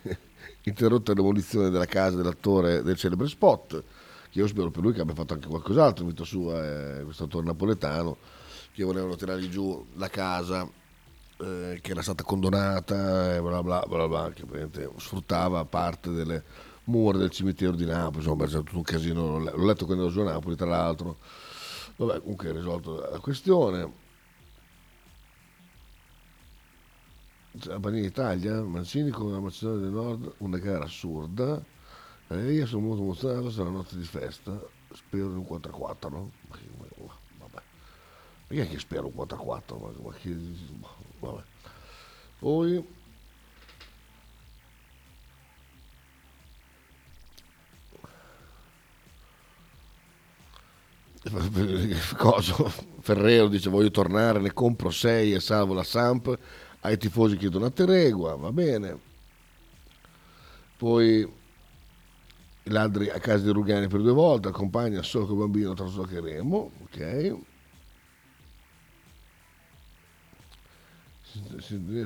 [0.63, 3.81] interrotta la demolizione della casa dell'attore del celebre spot
[4.29, 7.23] che io spero per lui che abbia fatto anche qualcos'altro in vita sua eh, questo
[7.23, 8.17] attore napoletano
[8.73, 10.69] che volevano tirargli giù la casa
[11.37, 16.43] eh, che era stata condonata e bla bla bla bla che sfruttava parte delle
[16.85, 20.19] mura del cimitero di Napoli insomma c'è tutto un casino l'ho letto quando ero giù
[20.19, 21.19] a Napoli tra l'altro.
[21.95, 24.02] Vabbè comunque è risolto la questione
[27.65, 31.63] la Panini Italia, Mancini con la Macedonia del Nord, una gara assurda.
[32.27, 34.59] E io sono molto emozionato, sarà notte di festa.
[34.93, 36.31] Spero in un 4-4, no?
[37.39, 37.61] Vabbè.
[38.47, 39.79] Perché che spero un 4-4?
[39.79, 40.15] Ma, ma
[40.79, 40.89] ma-
[41.19, 41.43] vabbè.
[42.39, 42.85] Poi
[52.17, 56.37] Coso, Ferrero dice voglio tornare, ne compro 6 e salvo la Samp,
[56.83, 59.11] ai tifosi chiedono a tregua, va bene.
[60.77, 61.19] Poi
[62.65, 66.03] i ladri a casa di Rugani per due volte, accompagna solo col bambino tra so
[66.03, 67.35] che Remo, ok.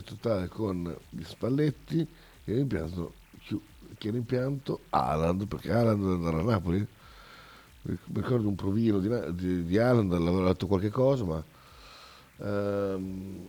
[0.04, 2.08] Totale con gli Spalletti
[2.46, 3.14] che rimpianto,
[3.98, 6.88] che rimpianto Haaland, perché Haaland deve andare a Napoli
[7.88, 11.44] mi ricordo un provino di, di, di Haaland, l'avevo letto qualche cosa, ma
[12.38, 13.48] ehm,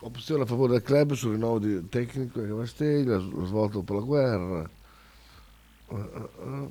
[0.00, 4.00] opzione a favore del club sul rinnovo di tecnico e Cavasteglia, lo svolto dopo la
[4.00, 4.70] guerra.
[5.88, 6.68] Eh, eh, eh.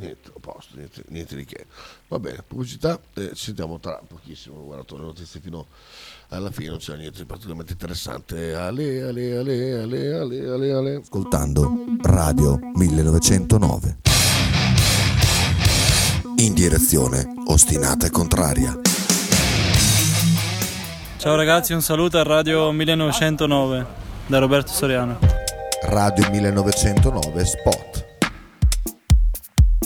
[0.00, 1.66] Niente, a posto, niente, niente di che.
[2.08, 4.64] Va bene, pubblicità, eh, ci sentiamo tra pochissimo.
[4.64, 5.66] Guarda, le notizie fino
[6.28, 8.54] alla fine, non c'è niente di particolarmente interessante.
[8.54, 10.94] Ale, ale, ale, ale, ale, ale, ale.
[10.96, 13.98] Ascoltando Radio 1909.
[16.36, 18.80] In direzione ostinata e contraria.
[21.18, 23.86] Ciao ragazzi, un saluto a Radio 1909
[24.26, 25.18] da Roberto Soriano.
[25.82, 27.89] Radio 1909 Spot.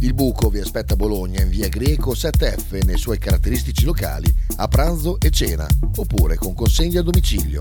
[0.00, 4.68] Il buco vi aspetta a Bologna in via Greco 7F nei suoi caratteristici locali a
[4.68, 7.60] pranzo e cena, oppure con consegna a domicilio.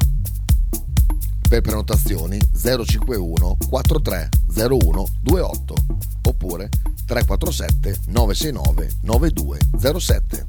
[1.48, 5.76] Per prenotazioni 051 4301 28
[6.24, 6.69] oppure
[7.06, 10.45] 347 969 9207.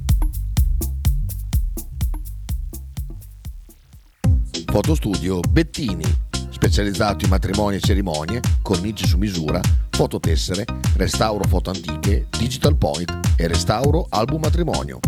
[4.65, 6.03] Fotostudio Bettini,
[6.49, 9.61] specializzato in matrimoni e cerimonie, cornici su misura,
[9.97, 10.63] fototessere,
[10.95, 14.99] restauro foto antiche, digital point e restauro album matrimonio.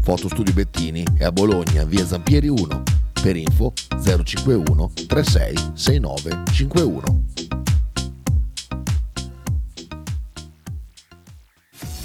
[0.00, 2.82] Fotostudio Bettini è a Bologna, via Zampieri 1.
[3.20, 7.24] Per info 051 36 69 51.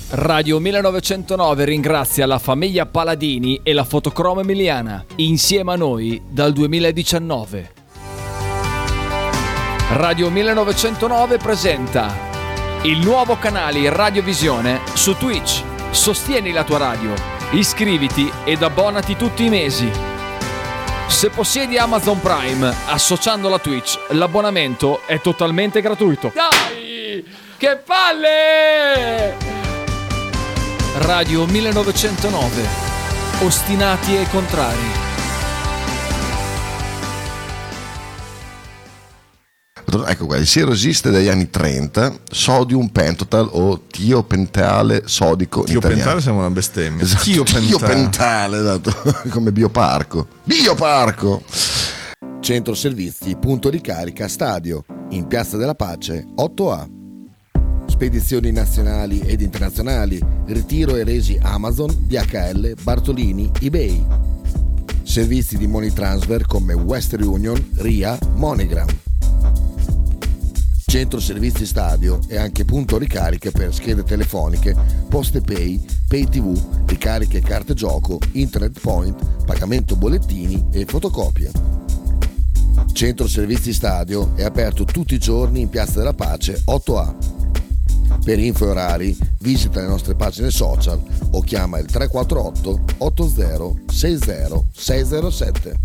[0.09, 7.74] Radio 1909 ringrazia la famiglia Paladini e la fotocromo emiliana, insieme a noi dal 2019.
[9.91, 12.11] Radio 1909 presenta
[12.81, 15.61] il nuovo canale Radiovisione su Twitch.
[15.91, 17.13] Sostieni la tua radio,
[17.51, 19.89] iscriviti ed abbonati tutti i mesi.
[21.07, 26.31] Se possiedi Amazon Prime associandola a Twitch, l'abbonamento è totalmente gratuito.
[26.33, 27.23] Dai!
[27.55, 29.37] Che palle!
[30.97, 32.63] Radio 1909.
[33.41, 35.04] Ostinati e contrari.
[40.03, 45.95] Ecco qua, il siero esiste dagli anni 30, sodium pentotal o tiopentale sodico in Tiopentale
[45.99, 46.19] italiano.
[46.21, 47.03] siamo una bestemmia.
[47.03, 47.65] Esatto, Tiopentale.
[47.67, 48.93] tiopentale, esatto,
[49.29, 50.27] come bioparco.
[50.43, 51.43] Bioparco!
[52.41, 56.87] Centro Servizi, punto ricarica, stadio, in Piazza della Pace, 8A.
[57.87, 64.05] Spedizioni nazionali ed internazionali, ritiro e resi Amazon, DHL, Bartolini, eBay.
[65.03, 68.87] Servizi di money transfer come Western Union, RIA, MoneyGram.
[70.85, 74.75] Centro Servizi Stadio e anche punto ricariche per schede telefoniche,
[75.09, 81.51] poste pay, pay tv, ricariche carte gioco, internet point, pagamento bollettini e fotocopie.
[82.93, 87.15] Centro Servizi Stadio è aperto tutti i giorni in Piazza della Pace 8A.
[88.23, 94.63] Per info e orari visita le nostre pagine social o chiama il 348 80 60
[94.71, 95.84] 607.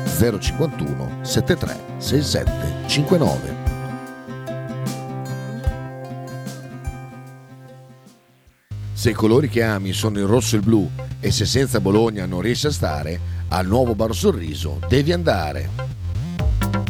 [0.11, 2.51] 051 73 67
[2.87, 3.69] 59.
[8.93, 10.87] Se i colori che ami sono il rosso e il blu
[11.19, 15.69] e se senza Bologna non riesci a stare, al nuovo Bar Sorriso devi andare.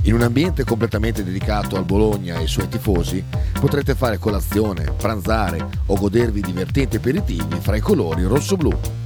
[0.03, 3.23] In un ambiente completamente dedicato al Bologna e ai suoi tifosi,
[3.59, 9.00] potrete fare colazione, pranzare o godervi divertenti aperitivi fra i colori rosso-blu.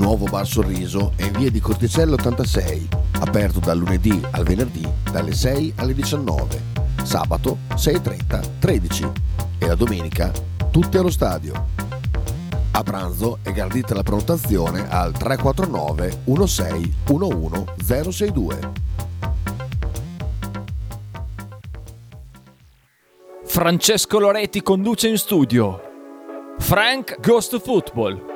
[0.00, 2.88] Nuovo Bar Sorriso è in via di Corticello 86,
[3.20, 6.62] aperto dal lunedì al venerdì dalle 6 alle 19,
[7.02, 9.12] sabato 6.30 13
[9.58, 10.32] e la domenica
[10.70, 11.66] tutti allo stadio.
[12.70, 18.72] A pranzo è gradita la prenotazione al 349 16 11 062.
[23.44, 25.78] Francesco Loretti conduce in studio.
[26.58, 28.29] Frank Goes to Football.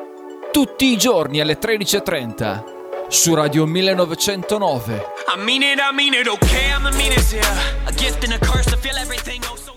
[0.54, 4.94] Tutti i giorni alle 13.30 su Radio 1909.
[5.36, 7.44] I mean it, I mean it, okay, I'm the meanest, yeah.
[7.86, 9.74] A gift and a curse to feel everything, oh so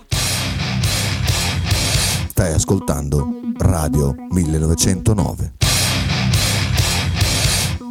[2.28, 5.52] Stai ascoltando Radio 1909.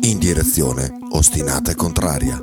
[0.04, 2.42] In direzione ostinata e contraria.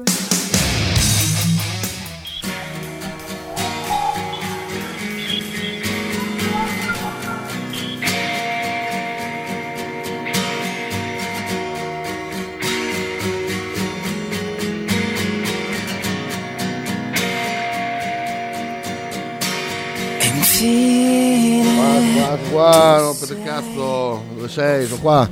[24.44, 24.87] Dove sei?
[24.87, 25.30] Sono qua.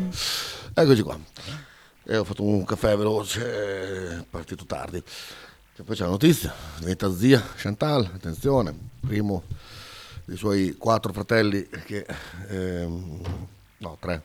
[0.74, 1.18] Eccoci qua.
[2.04, 5.02] E ho fatto un caffè veloce, partito tardi.
[5.76, 9.44] E poi c'è la notizia, diventa zia Chantal, attenzione, primo
[10.24, 12.06] dei suoi quattro fratelli che...
[12.48, 13.20] ehm,
[13.78, 14.22] no, tre,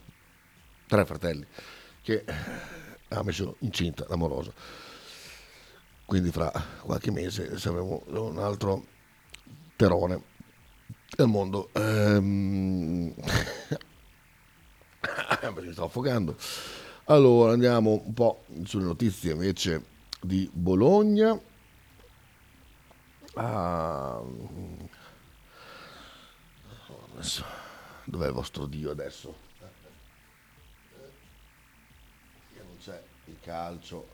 [0.88, 1.46] tre fratelli
[2.02, 2.24] che
[3.10, 4.52] ha messo incinta l'amorosa.
[6.06, 8.86] Quindi fra qualche mese saremo un altro
[9.76, 10.22] terone
[11.16, 11.70] del mondo.
[11.74, 13.14] Ehm...
[15.54, 16.36] perché sto affogando.
[17.06, 19.86] Allora andiamo un po' sulle notizie invece
[20.22, 21.40] di Bologna.
[23.36, 24.22] Ah,
[28.04, 29.46] dov'è il vostro Dio adesso?
[32.58, 34.08] Non c'è il calcio.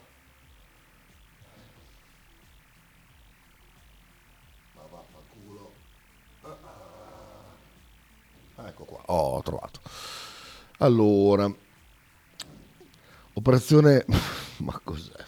[4.75, 5.71] Ma vaffanculo.
[6.41, 7.45] Ah, ah,
[8.55, 8.67] ah.
[8.67, 9.79] ecco qua, oh, ho trovato.
[10.83, 11.49] Allora,
[13.35, 14.05] operazione...
[14.59, 15.25] Ma cos'è?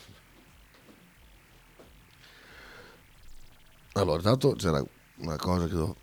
[3.94, 4.84] Allora, intanto c'era
[5.20, 5.96] una cosa che devo...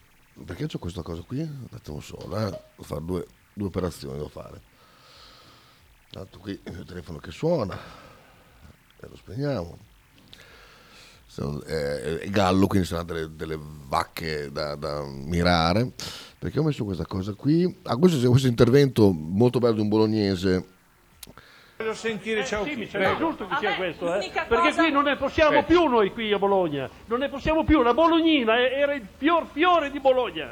[0.47, 1.41] Perché c'ho questa cosa qui?
[1.41, 2.45] Un attimo solo, eh?
[2.45, 4.63] Devo fare due, due operazioni, devo fare.
[6.09, 7.79] Tanto qui il telefono che suona,
[9.01, 9.92] e lo spegniamo.
[11.33, 15.93] Sono- È, è gallo, quindi saranno delle, delle vacche da, da mirare.
[16.39, 17.75] Perché ho messo questa cosa qui?
[17.85, 20.65] Ah, questo, questo intervento molto bello di un bolognese.
[21.79, 22.77] Voglio sentire ciao Sì, chi.
[22.77, 24.19] mi sembra giusto che sia questo, eh?
[24.31, 25.67] perché cosa- qui non ne possiamo Aspetta.
[25.81, 29.91] più noi qui a Bologna, non ne possiamo più, la Bolognina era il fior fiore
[29.91, 30.51] di Bologna,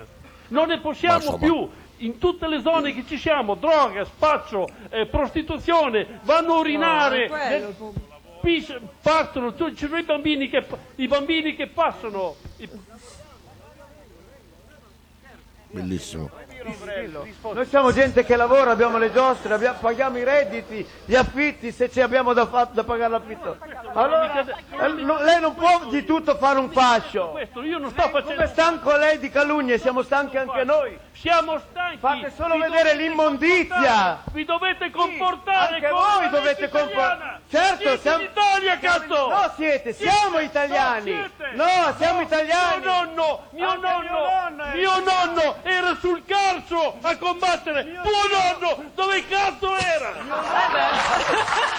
[0.49, 6.21] non ne possiamo più, in tutte le zone che ci siamo, droga, spaccio, eh, prostituzione,
[6.23, 7.93] vanno a urinare, No,
[9.03, 12.68] partono, tu- ci sono i bambini che, i bambini che passano, i-
[15.72, 16.29] Bellissimo.
[17.53, 21.88] Noi siamo gente che lavora, abbiamo le giostre, abbiamo- paghiamo i redditi, gli affitti, se
[21.90, 23.57] ci abbiamo da, fa- da pagare l'affitto.
[23.94, 27.29] Allora, eh, no- lei non può di tutto fare un fascio.
[27.31, 28.35] questo io non sto facendo...
[28.35, 30.98] Come stanco lei di calunnie, siamo stanchi anche noi.
[31.12, 31.98] Siamo stanchi.
[31.98, 33.76] Fate solo Vi vedere dovete l'immondizia.
[33.76, 37.39] comportare, Vi dovete comportare anche come voi la dovete italiana.
[37.50, 39.28] Certo, Siete siamo d'Italia, cazzo!
[39.28, 41.10] No, siete, siamo Siete- italiani.
[41.10, 41.56] no, siete.
[41.56, 42.80] No, siamo italiani.
[42.80, 47.82] Mio nonno, mio Anche nonno, mio nonno è- mio nonno era sul carso a combattere.
[47.84, 50.12] Tuo nonno, dove cazzo era?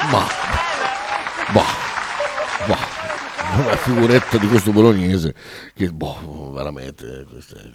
[0.10, 0.28] Ma,
[1.54, 1.64] bah,
[2.68, 2.78] bah,
[3.64, 5.34] una figuretta di questo bolognese
[5.74, 7.72] che, boh, veramente, queste-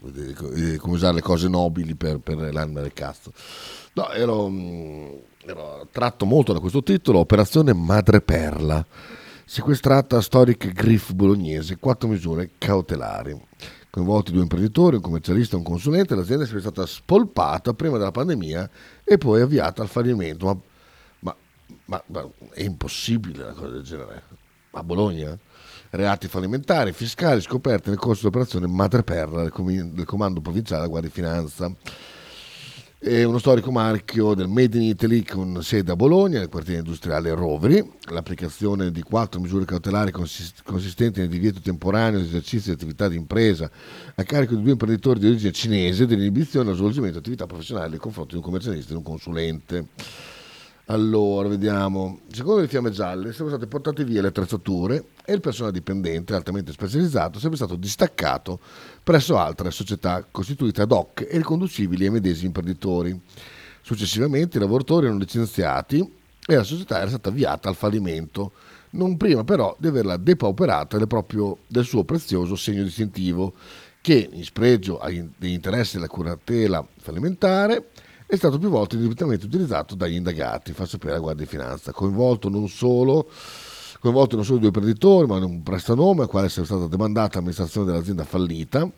[0.00, 3.32] queste- eh, come usare le cose nobili per, per l'anima del cazzo.
[3.94, 4.48] No, ero,
[5.44, 8.84] ero attratto molto da questo titolo, Operazione Madreperla,
[9.44, 13.38] sequestrata storica Griff bolognese, quattro misure cautelari.
[13.90, 18.70] Coinvolti due imprenditori, un commercialista e un consulente, l'azienda è stata spolpata prima della pandemia
[19.04, 20.46] e poi avviata al fallimento.
[20.46, 20.56] Ma
[21.20, 21.36] ma,
[21.86, 24.22] ma- ma è impossibile una cosa del genere.
[24.70, 25.36] A Bologna?
[25.90, 31.14] Reati fallimentari, fiscali scoperti nel corso dell'operazione Madreperla del, del Comando Provinciale della Guardia di
[31.14, 31.70] Finanza.
[33.04, 37.34] È uno storico marchio del Made in Italy con sede a Bologna, nel quartiere industriale
[37.34, 37.84] Roveri.
[38.10, 43.16] L'applicazione di quattro misure cautelari consist- consistenti nel divieto temporaneo di esercizio di attività di
[43.16, 43.68] impresa
[44.14, 47.98] a carico di due imprenditori di origine cinese dell'inibizione allo svolgimento di attività professionali nei
[47.98, 49.86] confronti di un commercialista e di un consulente.
[50.92, 52.20] Allora, vediamo.
[52.30, 56.70] Secondo le fiamme gialle sono state portate via le attrezzature e il personale dipendente altamente
[56.70, 58.60] specializzato sempre stato distaccato
[59.02, 63.18] presso altre società costituite ad hoc e riconducibili ai medesimi imprenditori.
[63.80, 65.98] Successivamente i lavoratori erano licenziati
[66.46, 68.52] e la società era stata avviata al fallimento,
[68.90, 73.54] non prima però di averla depauperata del, proprio, del suo prezioso segno distintivo
[74.02, 75.00] che, in spregio
[75.38, 77.86] degli interessi della curatela fallimentare,
[78.32, 82.48] è stato più volte indebitamente utilizzato dagli indagati, fa sapere la Guardia di Finanza, coinvolto
[82.48, 83.28] non solo,
[84.00, 88.24] coinvolto non solo due imprenditori, ma un prestanome al quale è stata demandata l'amministrazione dell'azienda
[88.24, 88.90] fallita.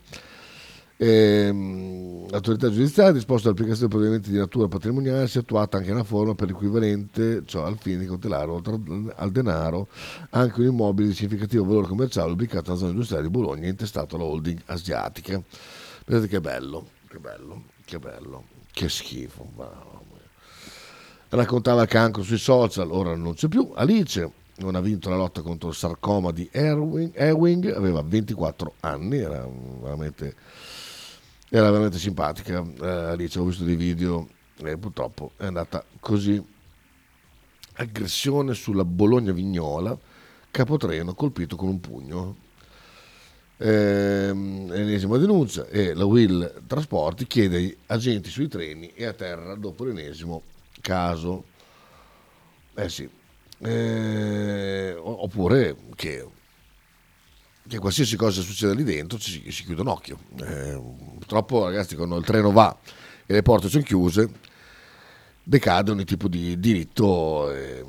[0.98, 6.04] Ehm, l'autorità giudiziaria ha disposto l'applicazione dei provvedimenti di natura patrimoniale sia attuata anche una
[6.04, 8.78] forma per l'equivalente, cioè al fine di cautelare oltre
[9.16, 9.88] al denaro
[10.30, 14.26] anche un immobile di significativo valore commerciale ubicato nella zona industriale di Bologna intestato alla
[14.26, 15.42] holding asiatica.
[16.06, 18.44] Vedete che bello, che bello, che bello,
[18.74, 19.48] che schifo.
[19.56, 19.70] mia.
[21.28, 23.70] Raccontava cancro sui social, ora non c'è più.
[23.74, 29.18] Alice non ha vinto la lotta contro il sarcoma di Ewing, Ewing aveva 24 anni,
[29.18, 29.48] era
[29.80, 30.34] veramente,
[31.48, 32.62] era veramente simpatica.
[32.80, 36.52] Eh, Alice, ho visto dei video e purtroppo è andata così.
[37.76, 39.96] Aggressione sulla Bologna Vignola,
[40.50, 42.36] capotreno colpito con un pugno.
[43.58, 49.84] Ehm, L'ennesima denuncia e la Will Trasporti chiede agenti sui treni e a terra dopo
[49.84, 50.42] l'ennesimo
[50.80, 51.44] caso.
[52.74, 53.08] Eh sì.
[53.58, 56.26] Eh, oppure che,
[57.68, 60.18] che qualsiasi cosa succeda lì dentro ci, si chiude un occhio.
[60.40, 60.80] Eh,
[61.18, 62.76] purtroppo ragazzi quando il treno va
[63.26, 64.28] e le porte sono chiuse
[65.42, 67.84] decade ogni tipo di diritto e,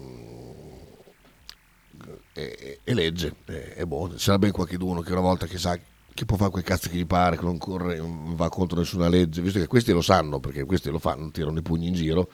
[2.42, 3.36] e- e legge.
[3.46, 5.78] E, e boh, sarà ben qualcuno che una volta che sa
[6.14, 9.42] che può fare quel cazzo che gli pare, che non, corre, va contro nessuna legge,
[9.42, 12.30] visto che questi lo sanno, perché questi lo fanno, tirano i pugni in giro,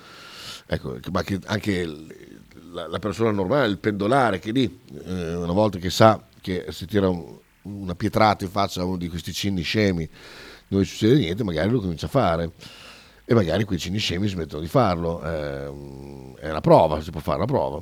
[0.68, 1.86] ecco, ma che anche
[2.72, 6.86] la, la persona normale, il pendolare che lì, eh, una volta che sa che si
[6.86, 10.08] tira un- una pietrata in faccia a uno di questi cinni scemi,
[10.68, 12.52] non gli succede niente, magari lo comincia a fare.
[13.26, 15.24] E magari quei cinni scemi smettono di farlo.
[15.24, 15.66] eh,
[16.40, 17.82] è una prova, si può fare la prova.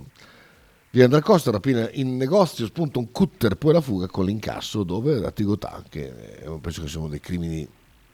[0.92, 5.20] Via Andrea Costa rapina in negozio, spunta un cutter, poi la fuga con l'incasso dove
[5.20, 7.68] la Tigotà, che eh, penso che siano dei crimini,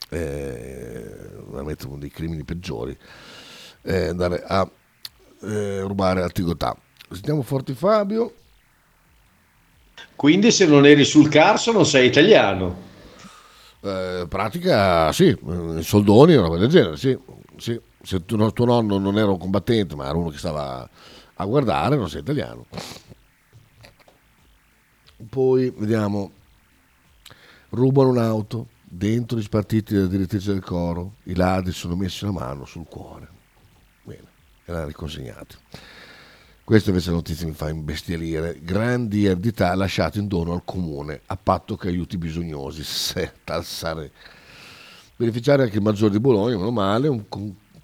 [0.09, 2.97] eh, veramente uno dei crimini peggiori,
[3.82, 4.69] eh, andare a
[5.43, 6.76] eh, rubare la Tigotà.
[7.09, 8.34] Sentiamo Forti Fabio.
[10.17, 12.84] Quindi se non eri sul Carso non sei italiano.
[13.80, 15.34] Eh, pratica sì,
[15.80, 17.17] soldoni, una roba del genere, sì,
[17.55, 17.80] sì.
[18.01, 20.88] Se tu- tuo nonno non era un combattente, ma era uno che stava
[21.36, 22.65] a guardare, non sei italiano.
[25.29, 26.31] Poi vediamo,
[27.69, 32.65] rubano un'auto, dentro gli spartiti della direttrice del coro, i ladri sono messi la mano
[32.65, 33.27] sul cuore.
[34.03, 34.27] Bene,
[34.65, 35.55] e l'hanno riconsegnati.
[36.63, 38.59] Questa invece la notizia mi fa imbestialire.
[38.61, 42.83] Grandi eredità lasciate in dono al comune, a patto che aiuti i bisognosi.
[42.83, 44.11] Se, tal sare.
[45.15, 47.27] Beneficiare anche il maggiore di Bologna, meno male, un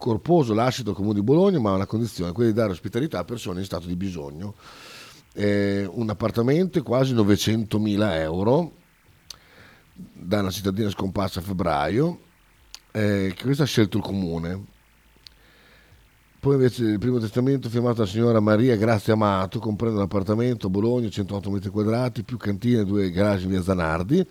[0.01, 3.23] corposo lascito al comune di Bologna, ma ha una condizione, quella di dare ospitalità a
[3.23, 4.55] persone in stato di bisogno.
[5.33, 8.71] Eh, un appartamento quasi 900.000 euro
[9.93, 12.19] da una cittadina scomparsa a febbraio,
[12.91, 14.65] eh, che questo ha scelto il comune.
[16.39, 20.69] Poi invece il primo testamento firmato dalla signora Maria Grazia Amato comprende un appartamento a
[20.71, 24.25] Bologna, 108 metri quadrati, più cantine e due garage in via Zanardi,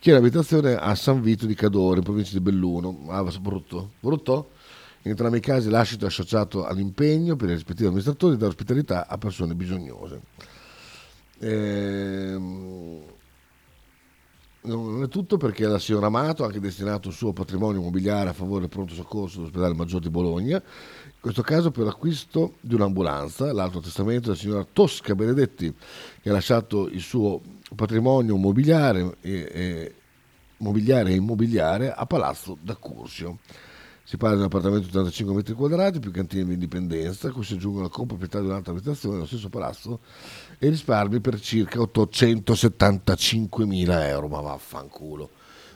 [0.00, 3.06] che è l'abitazione a San Vito di Cadore, in provincia di Belluno.
[3.08, 4.50] Ah, brutto, brutto?
[5.04, 9.18] In entrambi i casi l'ascito è associato all'impegno per i rispettivi amministratori dare ospitalità a
[9.18, 10.20] persone bisognose.
[11.40, 13.02] Ehm,
[14.62, 18.32] non è tutto perché la signora Amato ha anche destinato il suo patrimonio immobiliare a
[18.32, 23.52] favore del pronto soccorso dell'ospedale Maggiore di Bologna, in questo caso per l'acquisto di un'ambulanza,
[23.52, 25.74] l'altro testamento della signora Tosca Benedetti
[26.22, 27.42] che ha lasciato il suo
[27.76, 29.94] patrimonio immobiliare e, e,
[30.58, 33.38] mobiliare e immobiliare a Palazzo d'Accursio.
[34.06, 37.54] Si parla di un appartamento di 85 metri quadrati più cantine di indipendenza, cui si
[37.54, 40.00] aggiungono la comproprietà di un'altra abitazione nello stesso palazzo
[40.58, 44.28] e risparmi per circa 875 mila euro.
[44.28, 45.30] Ma vaffanculo,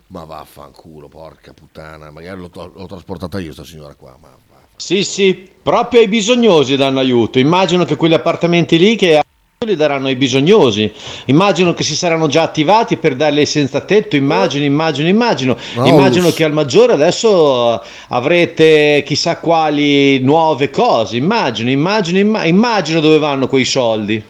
[0.08, 2.10] ma vaffanculo, porca puttana.
[2.10, 4.18] Magari l'ho, l'ho trasportata io, sta signora qua.
[4.20, 4.28] Ma
[4.76, 7.38] Sì, sì, proprio ai bisognosi danno aiuto.
[7.38, 9.22] Immagino che quegli appartamenti lì che
[9.66, 10.92] li daranno ai bisognosi.
[11.26, 14.14] Immagino che si saranno già attivati per darli ai senza tetto.
[14.14, 15.56] Immagino, immagino, immagino.
[15.74, 15.90] Paulus.
[15.90, 21.16] Immagino che al maggiore adesso avrete chissà quali nuove cose.
[21.16, 24.22] Immagino, immagino, imma- immagino dove vanno quei soldi.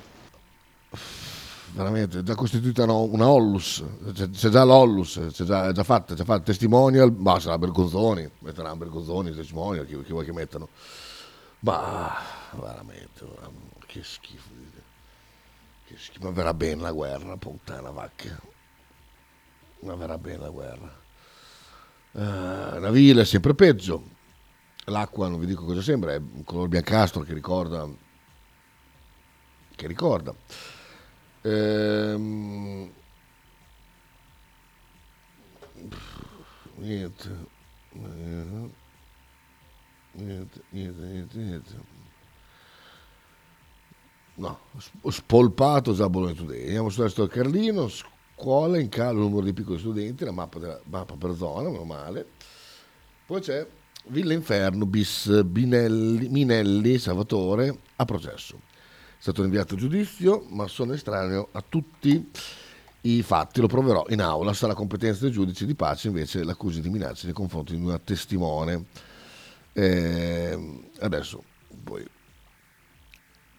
[1.72, 5.84] veramente è già costituita no- una Ollus, c'è, c'è già l'Ollus, c'è già, è già
[5.84, 10.32] fatta, è già fatta, testimonial, ma sarà Bergozzoni, metteranno Bergozzoni, testimonial, chi, chi vuoi che
[10.32, 10.68] mettano.
[11.60, 12.16] Ma
[12.52, 13.24] veramente,
[13.86, 14.48] che schifo,
[15.88, 18.38] che ma verrà bene la guerra, puttana vacca,
[19.80, 21.00] ma verrà bene la guerra.
[22.12, 24.02] Eh, la villa è sempre peggio,
[24.86, 27.88] l'acqua non vi dico cosa sembra, è un colore biancastro che ricorda,
[29.74, 30.34] che ricorda.
[31.42, 32.92] Ehm,
[36.76, 37.56] niente.
[37.92, 38.86] Eh,
[40.18, 41.74] Niente, niente, niente, niente.
[44.38, 46.62] No, sp- spolpato già Bologna Today.
[46.66, 50.80] Andiamo sul resto del Carlino, scuola in calo numero di piccoli studenti, la mappa, della,
[50.84, 52.24] mappa per zona, meno male.
[53.26, 53.66] Poi c'è
[54.06, 58.56] Villa Inferno bis Binelli, Minelli Salvatore a processo.
[58.56, 62.30] È stato rinviato a giudizio, ma sono estraneo a tutti
[63.00, 64.52] i fatti, lo proverò in aula.
[64.52, 68.84] Sarà competenza del giudice di pace invece l'accusa di minacce nei confronti di una testimone.
[69.72, 71.42] Eh, adesso
[71.82, 72.06] poi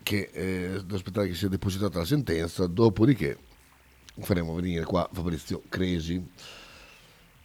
[0.10, 3.38] che eh, aspettare che sia depositata la sentenza, dopodiché
[4.22, 6.28] faremo venire qua Fabrizio Cresi.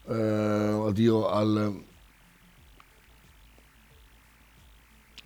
[0.07, 1.83] Eh, addio al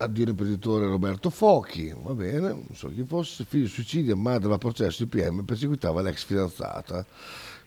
[0.01, 4.55] addio all'imprenditore Roberto Fochi, va bene, non so chi fosse, figlio di suicidio, madre va
[4.55, 7.05] a processo, il perseguitava l'ex fidanzata.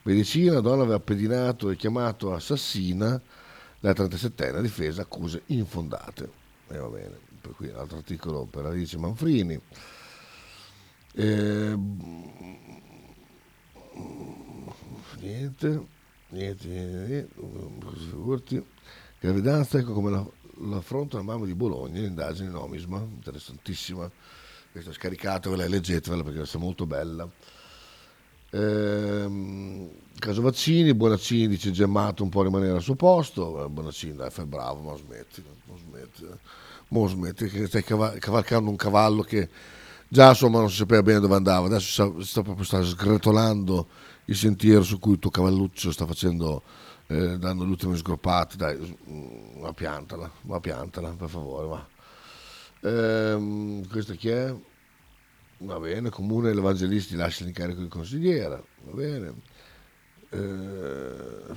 [0.03, 3.19] Medicina, donna aveva pedinato e chiamato assassina
[3.81, 6.42] la 37enne, difesa accuse infondate.
[6.73, 9.61] E va bene, per qui un altro articolo per Alice Manfrini.
[11.15, 11.77] Eh,
[15.21, 15.87] niente,
[16.29, 18.65] niente, niente, niente.
[19.21, 20.27] Gravidanza, ecco come la,
[20.63, 24.11] l'affronta la mamma di Bologna, l'indagine Nomisma, interessantissima.
[24.71, 27.29] Questa è scaricata, ve la leggetevela perché è molto bella.
[28.55, 29.89] Ehm,
[30.19, 34.45] caso Vaccini, Bonaccini dice Gemmato un po' rimanere al suo posto, eh, Bonaccini dai fai
[34.45, 36.39] bravo, ma smetti, non smetti, eh.
[36.89, 39.49] Mo smetti che stai cava- cavalcando un cavallo che
[40.09, 43.87] già insomma non si sapeva bene dove andava, adesso sta, sta proprio sta sgretolando
[44.27, 46.63] il sentiero su cui il tuo cavalluccio sta facendo,
[47.07, 48.77] eh, dando gli ultimi sgroppati, dai,
[49.11, 51.87] mm, ma piantala, ma piantala per favore, va.
[52.83, 54.55] Ehm, questo chi è?
[55.65, 59.35] Va bene, comune l'Evangelisti lascia l'incarico di consigliera, va bene.
[60.31, 61.55] Eh,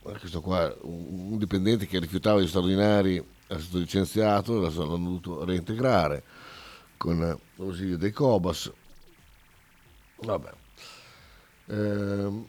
[0.00, 6.22] questo qua, un, dipendente che rifiutava gli straordinari è stato licenziato, l'hanno dovuto reintegrare
[6.96, 7.18] con
[7.56, 8.70] l'ausilio dei Cobas.
[10.18, 10.52] Vabbè.
[11.66, 12.46] Ehm,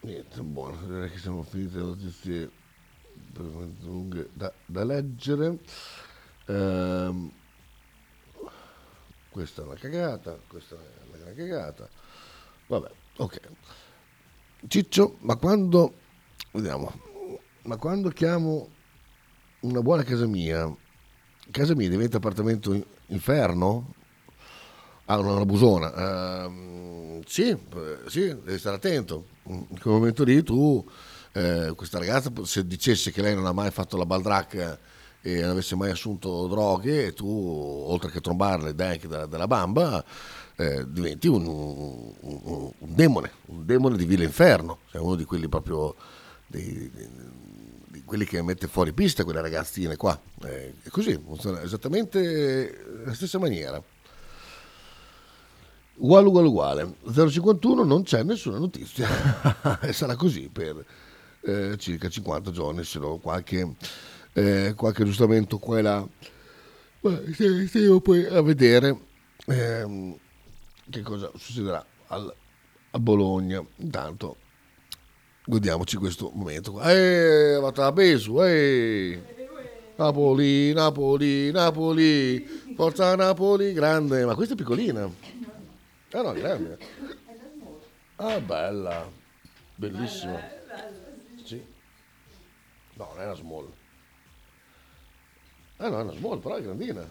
[0.00, 2.50] niente, buono, direi che siamo finite le notizie
[3.42, 5.58] lunghe da, da leggere.
[6.46, 7.30] Ehm,
[9.30, 11.88] questa è una cagata, questa è una gran cagata.
[12.66, 13.40] Vabbè, ok.
[14.68, 15.94] Ciccio, ma quando,
[16.52, 16.92] vediamo,
[17.62, 18.68] ma quando chiamo
[19.60, 20.74] una buona casa mia,
[21.50, 23.94] casa mia diventa appartamento in- inferno?
[25.06, 26.44] Ah, una, una busona.
[26.44, 27.58] Ehm, sì, eh,
[28.06, 29.26] sì, devi stare attento.
[29.44, 30.84] In quel momento lì tu,
[31.36, 34.78] eh, questa ragazza, se dicesse che lei non ha mai fatto la baldracca
[35.20, 39.46] e non avesse mai assunto droghe, e tu, oltre che trombarle dai anche della, della
[39.46, 40.02] bamba,
[40.56, 44.78] eh, diventi un, un- un- demone, un demone di vile inferno.
[44.90, 45.94] Sei uno di quelli proprio,
[46.46, 47.10] dei- dei-
[47.88, 50.18] di quelli che mette fuori pista quelle ragazzine qua.
[50.44, 53.82] Eh, è così, funziona esattamente la stessa maniera.
[55.98, 56.94] Uguale, uguale, uguale.
[57.30, 59.08] 051 non c'è nessuna notizia.
[59.82, 60.84] e sarà così per
[61.42, 63.74] eh, circa 50 giorni, se no qualche,
[64.32, 66.08] eh, qualche aggiustamento qua e là.
[67.00, 67.20] Ma
[67.66, 68.98] stiamo poi a vedere
[69.46, 70.16] ehm,
[70.90, 72.34] che cosa succederà al-
[72.90, 73.64] a Bologna.
[73.76, 74.36] Intanto
[75.44, 76.72] godiamoci questo momento.
[76.72, 76.90] qua.
[76.92, 79.34] Eh, va a Besu, eh.
[79.96, 84.24] Napoli, Napoli, Napoli, forza Napoli, grande.
[84.24, 85.08] Ma questa è piccolina.
[86.12, 86.78] Ah no, grande.
[88.16, 89.08] Ah, bella.
[89.74, 90.55] Bellissima.
[92.96, 92.98] Sì.
[92.98, 93.72] No, non è una small.
[95.78, 97.08] Ah no, è una small, però è grandina.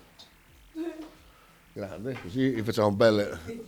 [1.73, 3.63] Grande, così facciamo belle...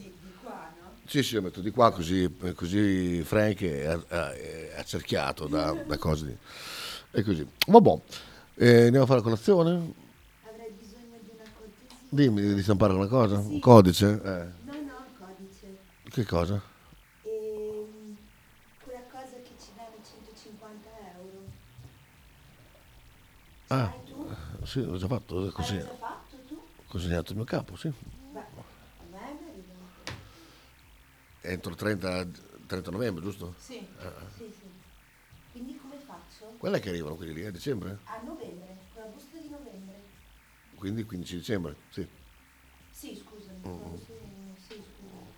[1.05, 6.25] Sì, sì, lo metto di qua così, così Frank è, è- accerchiato da, da cose
[6.25, 6.37] di...
[7.11, 7.49] E così.
[7.67, 8.01] Vabbè,
[8.55, 9.93] eh, andiamo a fare la colazione?
[12.09, 13.37] Dimmi, devi stampare una cosa?
[13.39, 14.07] Un codice?
[14.23, 14.45] Eh.
[14.65, 15.79] No, no, codice.
[16.09, 16.61] Che cosa?
[17.23, 18.17] Ehm,
[18.79, 21.53] quella cosa che ci danno 150 euro.
[23.69, 23.93] Ah,
[24.63, 25.91] sì, l'ho già fatto, l'ho consegnato.
[25.93, 26.55] Hai già fatto tu?
[26.75, 27.89] Ho consegnato il mio capo, sì.
[27.89, 28.63] Beh,
[28.97, 29.87] a me arriva.
[31.41, 32.27] Entro il 30,
[32.65, 33.55] 30 novembre, giusto?
[33.57, 34.13] Sì, Ah,
[34.43, 34.69] sì, sì.
[35.61, 36.53] Quindi come faccio?
[36.57, 37.89] Quella che arrivano quelli lì, a dicembre?
[37.91, 39.85] A novembre, con la busta di novembre.
[40.75, 42.07] Quindi 15 dicembre, sì.
[42.99, 43.59] Sì, scusami.
[43.67, 43.97] Mm, mm.
[44.67, 45.33] sì, sì, scusami.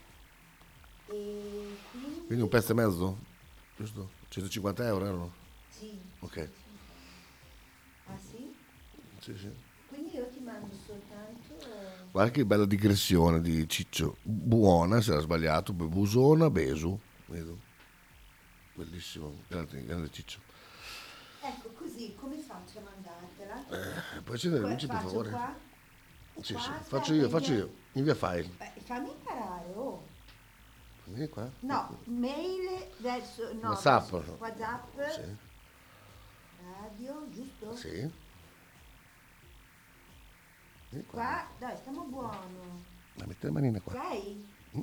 [1.06, 1.82] E quindi...
[2.26, 3.18] Quindi un pezzo e mezzo,
[3.76, 4.10] giusto?
[4.30, 5.34] 150 euro erano?
[5.70, 5.80] Sì.
[6.20, 6.50] Ok.
[9.34, 9.38] Sì?
[9.38, 9.52] Sì.
[9.88, 11.58] Quindi io ti mando soltanto...
[12.12, 14.18] Guarda che bella digressione di Ciccio.
[14.24, 16.98] Buona, se era sbagliato, Busona, Besu.
[17.28, 17.58] Vedo.
[18.74, 20.40] Bellissimo, grande, grande Ciccio.
[21.42, 24.16] Ecco, così, come faccio a mandartela?
[24.18, 25.30] Eh, puoi accendere le Qua- luci, per faccio favore?
[25.30, 25.56] qua?
[26.42, 27.74] Sì, Qua, sì, aspetta, faccio io, faccio io.
[27.94, 28.50] Invia file.
[28.58, 30.04] Beh, fammi imparare, oh.
[31.06, 31.50] Vieni qua.
[31.62, 33.54] No, mail verso...
[33.54, 34.12] No, WhatsApp.
[34.12, 35.00] verso WhatsApp.
[35.12, 35.36] Sì.
[36.64, 37.76] Radio, giusto?
[37.76, 38.28] Sì.
[40.90, 41.20] Vieni qua.
[41.22, 42.82] Qua, dai, stiamo buono.
[43.16, 43.94] Ma metti le manine qua.
[43.94, 44.26] Ok?
[44.76, 44.82] Mm.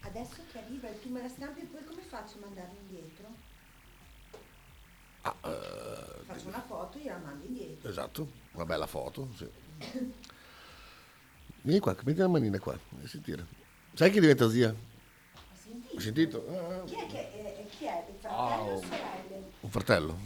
[0.00, 3.26] Adesso che arriva tu me la stampi e poi come faccio a mandarla indietro?
[5.22, 7.88] Ah, eh, Faccio una foto e gliela mando indietro.
[7.88, 9.48] esatto, una bella foto, sì.
[11.62, 13.44] Vieni qua, metti le manine qua, e sentire.
[13.94, 14.68] Sai chi diventa zia?
[14.70, 16.46] Hai sentito?
[16.48, 17.18] Ah, Chi è che
[17.60, 18.06] eh, chi è?
[18.08, 18.80] Il fratello Ah, o oh.
[18.82, 19.50] sorelle?
[19.60, 20.18] un fratello.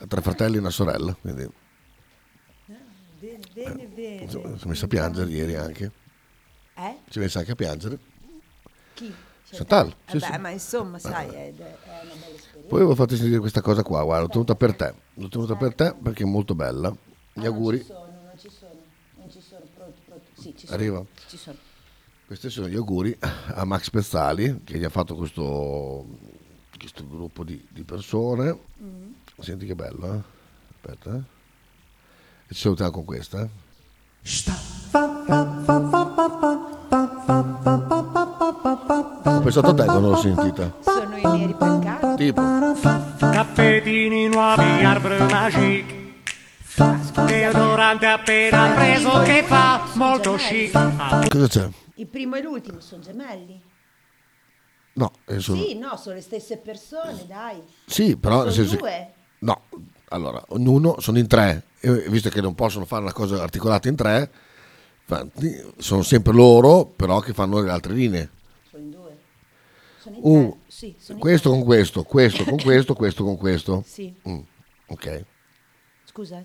[0.00, 1.48] Ha tre fratelli e una sorella, quindi
[3.52, 5.92] Bene, bene, insomma, si è messa a piangere ieri anche.
[6.74, 6.96] Eh?
[7.08, 7.98] Si è messa anche a piangere.
[8.94, 9.14] Chi?
[9.50, 10.40] Chantal, sì, Vabbè, sì.
[10.40, 12.68] ma insomma, sai, è, è una bella esperienza.
[12.68, 14.94] Poi avevo fatto sentire questa cosa qua, guarda, l'ho tenuta per te.
[15.14, 16.94] L'ho tenuta per te perché è molto bella.
[17.34, 17.76] Gli auguri.
[17.76, 18.72] Non ci sono, non ci sono,
[19.16, 20.24] non ci sono, pronto, pronto.
[20.40, 20.78] Sì, ci sono.
[20.78, 21.04] Arriva?
[21.28, 21.56] Ci sono.
[22.26, 26.06] Questi sono gli auguri a Max Pezzali che gli ha fatto questo,
[26.78, 28.58] questo gruppo di, di persone.
[28.82, 29.12] Mm.
[29.38, 30.20] Senti che bello, eh?
[30.70, 31.31] Aspetta, eh?
[32.52, 33.40] E ci salutiamo con questa.
[33.40, 33.48] eh?
[39.24, 40.70] Ho pensato a te quando l'ho sentita.
[40.80, 42.24] Sono i neri pancati.
[42.26, 42.42] Tipo.
[43.18, 45.94] Tappetini nuovi, arbor magic.
[47.24, 51.28] Deodorante appena preso che fa molto chic.
[51.30, 51.68] Cosa c'è?
[51.94, 53.58] Il primo e l'ultimo sono gemelli.
[54.92, 57.62] No, eh, sono- Sì, no, sono le stesse persone, dai.
[57.86, 59.12] Sì, però Sono due.
[59.38, 59.62] No,
[60.08, 63.96] Allora, ognuno sono in tre, e visto che non possono fare una cosa articolata in
[63.96, 64.30] tre,
[65.78, 68.30] sono sempre loro, però che fanno le altre linee.
[68.70, 69.16] Sono in due.
[69.98, 70.58] Sono in Un- tre.
[70.68, 71.58] Sì, sono in questo tre.
[71.58, 73.84] con questo, questo con questo, questo con questo.
[73.86, 74.14] Sì.
[74.28, 74.38] Mm,
[74.86, 75.24] ok.
[76.04, 76.42] Scusa.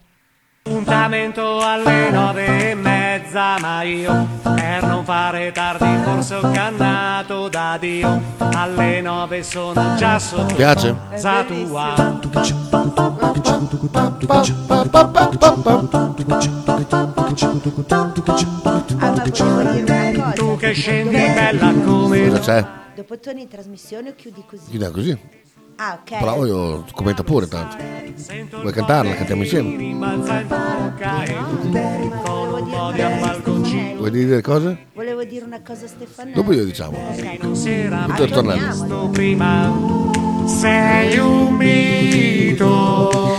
[0.63, 7.77] Appuntamento alle nove e mezza, ma io per non fare tardi forse ho cannato da
[7.79, 8.21] Dio.
[8.37, 10.93] Alle nove sono già sotto Piace?
[11.09, 12.19] casa tua.
[20.33, 22.65] Tu che scendi bella come Cosa c'è?
[22.95, 24.69] Dopo torni in trasmissione o chiudi così?
[24.69, 25.17] Chiudiamo così.
[25.75, 26.19] Ah, ok.
[26.19, 27.77] Bravo, io commenta pure tanto.
[28.61, 29.13] Vuoi cantarla?
[29.13, 29.93] Cantiamo insieme.
[33.97, 34.85] Vuoi dire cose?
[34.95, 36.35] Volevo dire una cosa a Stefanelli.
[36.35, 36.97] Dopo io diciamo.
[36.97, 37.37] Ok.
[38.15, 39.71] Tutto visto prima
[40.47, 43.35] sei un mito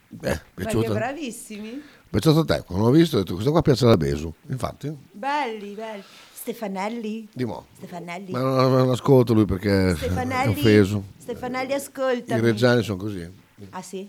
[0.08, 0.92] Beh, piaciuto?
[0.92, 1.82] bravissimi.
[2.08, 2.62] Piaciuto a te?
[2.64, 4.32] Quando l'ho visto ho detto questo qua piace alla Besu.
[4.48, 6.04] Infatti, Belli, belli.
[6.32, 7.28] Stefanelli?
[7.32, 7.66] di mo.
[7.76, 8.30] Stefanelli.
[8.30, 10.52] Ma non, non ascolto lui perché è Stefanelli.
[10.52, 11.02] offeso.
[11.18, 12.40] Stefanelli, ascoltami.
[12.40, 13.28] I reggiani sono così.
[13.70, 14.08] Ah sì?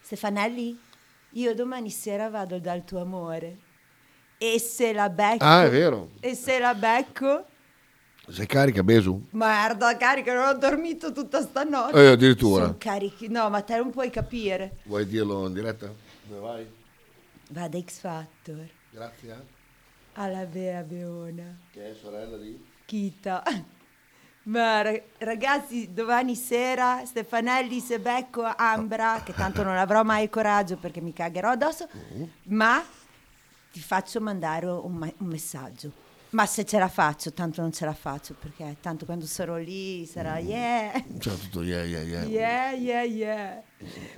[0.00, 0.78] Stefanelli,
[1.32, 3.66] io domani sera vado dal tuo amore.
[4.38, 5.44] E se la becco...
[5.44, 6.10] Ah, è vero.
[6.20, 7.44] E se la becco...
[8.30, 9.26] Sei carica, Besu?
[9.30, 11.98] Merda, carica, non ho dormito tutta stanotte.
[11.98, 12.64] Eh, addirittura.
[12.64, 13.28] Sono carichi.
[13.28, 14.76] No, ma te non puoi capire.
[14.84, 15.90] Vuoi dirlo in diretta?
[16.24, 16.66] Dove vai?
[17.50, 18.68] Vada X Factor.
[18.90, 19.30] Grazie.
[19.32, 19.56] eh.
[20.20, 21.56] Alla Bea Beona.
[21.72, 22.62] Che è sorella di?
[22.84, 23.42] Kita.
[24.44, 30.76] Ma ra- ragazzi, domani sera Stefanelli se becco Ambra, che tanto non avrò mai coraggio
[30.78, 31.86] perché mi cagherò addosso,
[32.44, 32.82] ma
[33.78, 35.92] ti faccio mandare un, un messaggio.
[36.30, 40.04] Ma se ce la faccio, tanto non ce la faccio perché tanto quando sarò lì
[40.04, 40.92] sarà yeah.
[41.16, 42.24] C'è tutto yeah, yeah, yeah.
[42.24, 43.62] Yeah, yeah, yeah.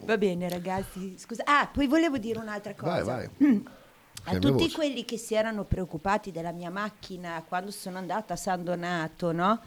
[0.05, 1.17] Va bene, ragazzi.
[1.19, 1.45] Scusa.
[1.45, 3.05] Ah, poi volevo dire un'altra cosa.
[3.05, 3.65] Vai, vai.
[4.25, 4.75] A Cambia tutti voce.
[4.75, 9.61] quelli che si erano preoccupati della mia macchina quando sono andata a San Donato, no?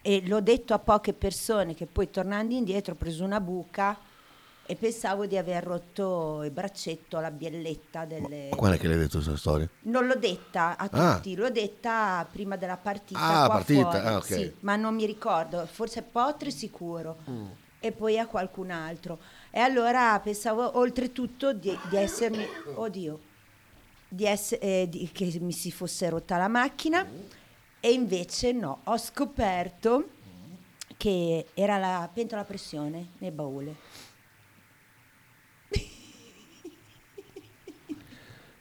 [0.00, 3.98] E l'ho detto a poche persone che poi tornando indietro ho preso una buca
[4.70, 8.50] e pensavo di aver rotto il braccetto, la bielletta delle...
[8.50, 9.68] Ma qual è che l'hai detto questa storia?
[9.82, 11.14] Non l'ho detta a Ah.
[11.16, 13.18] tutti, l'ho detta prima della partita.
[13.20, 14.24] Ah, qua partita, fuori, ah, ok.
[14.26, 17.46] sì, ma non mi ricordo, forse Potri sicuro Mm.
[17.80, 19.18] e poi a qualcun altro.
[19.50, 22.46] E allora pensavo oltretutto di, di essermi,
[22.76, 23.18] oddio,
[24.08, 27.04] di ess- eh, di- che mi si fosse rotta la macchina
[27.80, 30.10] e invece no, ho scoperto
[30.96, 33.74] che era la pentola a pressione nel baule.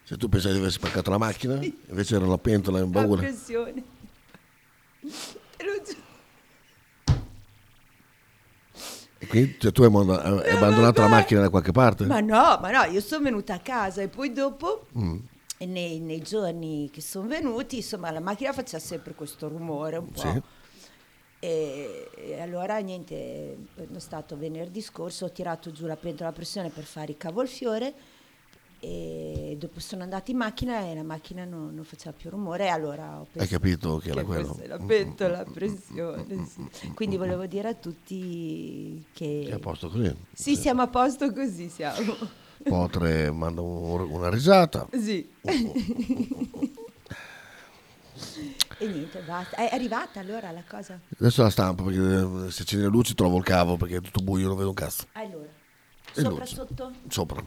[0.10, 1.53] Se tu pensavi di aver spaccato la macchina,
[1.89, 3.22] invece era una pentola in baule.
[3.28, 3.84] pressione.
[5.01, 6.07] Te lo giuro.
[9.20, 12.05] E quindi cioè, tu hai, manda- hai abbandonato la macchina da qualche parte?
[12.07, 15.18] Ma no, ma no, io sono venuta a casa e poi dopo, Mm.
[15.60, 20.22] nei, nei giorni che sono venuti, insomma, la macchina faceva sempre questo rumore un po'.
[20.22, 20.41] Sì.
[21.41, 26.70] E, e allora niente, è stato venerdì scorso, ho tirato giù la pentola a pressione
[26.70, 27.93] per fare i cavolfiore
[28.82, 32.70] e dopo sono andata in macchina e la macchina non, non faceva più rumore e
[32.70, 34.58] allora ho pensato Hai capito che era quello?
[34.68, 36.48] la pentola a pressione.
[36.72, 36.92] sì.
[36.94, 39.48] Quindi volevo dire a tutti che...
[39.50, 40.16] È a posto così.
[40.34, 42.16] Sì, siamo a posto così, siamo.
[42.64, 44.88] Potre manda un- una risata.
[44.92, 45.30] Sì.
[48.78, 49.56] e niente, basta.
[49.58, 51.00] È arrivata allora la cosa?
[51.20, 52.00] Adesso la stampa perché
[52.48, 54.76] eh, se accendi le luci trovo il cavo perché è tutto buio, non vedo un
[54.76, 55.06] cazzo.
[55.14, 55.48] Allora,
[56.14, 56.56] E sopra luci.
[56.56, 56.92] sotto?
[57.08, 57.44] Sopra.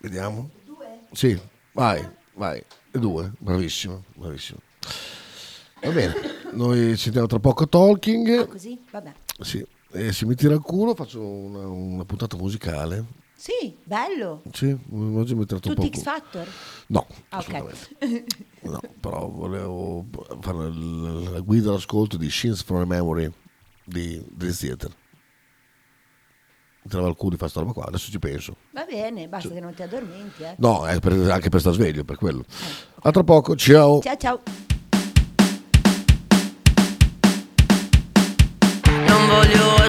[0.00, 0.50] Vediamo.
[0.64, 1.00] Due?
[1.12, 1.38] Sì,
[1.72, 2.62] vai, vai.
[2.90, 4.60] E due, bravissimo, bravissimo.
[5.80, 6.14] Va bene,
[6.52, 8.40] noi ci sentiamo tra poco talking.
[8.40, 8.80] Ah, così?
[8.90, 9.12] Vabbè.
[9.40, 13.04] Sì, e se mi tira il culo faccio una, una puntata musicale.
[13.36, 14.42] Sì, bello.
[14.52, 15.98] Sì, oggi mi tratto un Tutti po'.
[15.98, 16.48] X Factor?
[16.88, 17.54] No, Ah, ok.
[17.54, 18.24] assolutamente.
[18.60, 20.04] No, però volevo
[20.40, 23.32] fare la guida all'ascolto di Shins from a Memory
[23.84, 24.90] di Dream Theater
[26.88, 28.56] tra al culo di fare sta roba qua, adesso ci penso.
[28.72, 29.58] Va bene, basta cioè.
[29.58, 30.42] che non ti addormenti.
[30.42, 30.54] Eh.
[30.58, 32.40] No, per, anche per star sveglio, per quello.
[32.40, 32.96] Eh.
[33.02, 34.00] A tra poco, ciao.
[34.00, 34.40] Ciao ciao.
[39.06, 39.68] Non voglio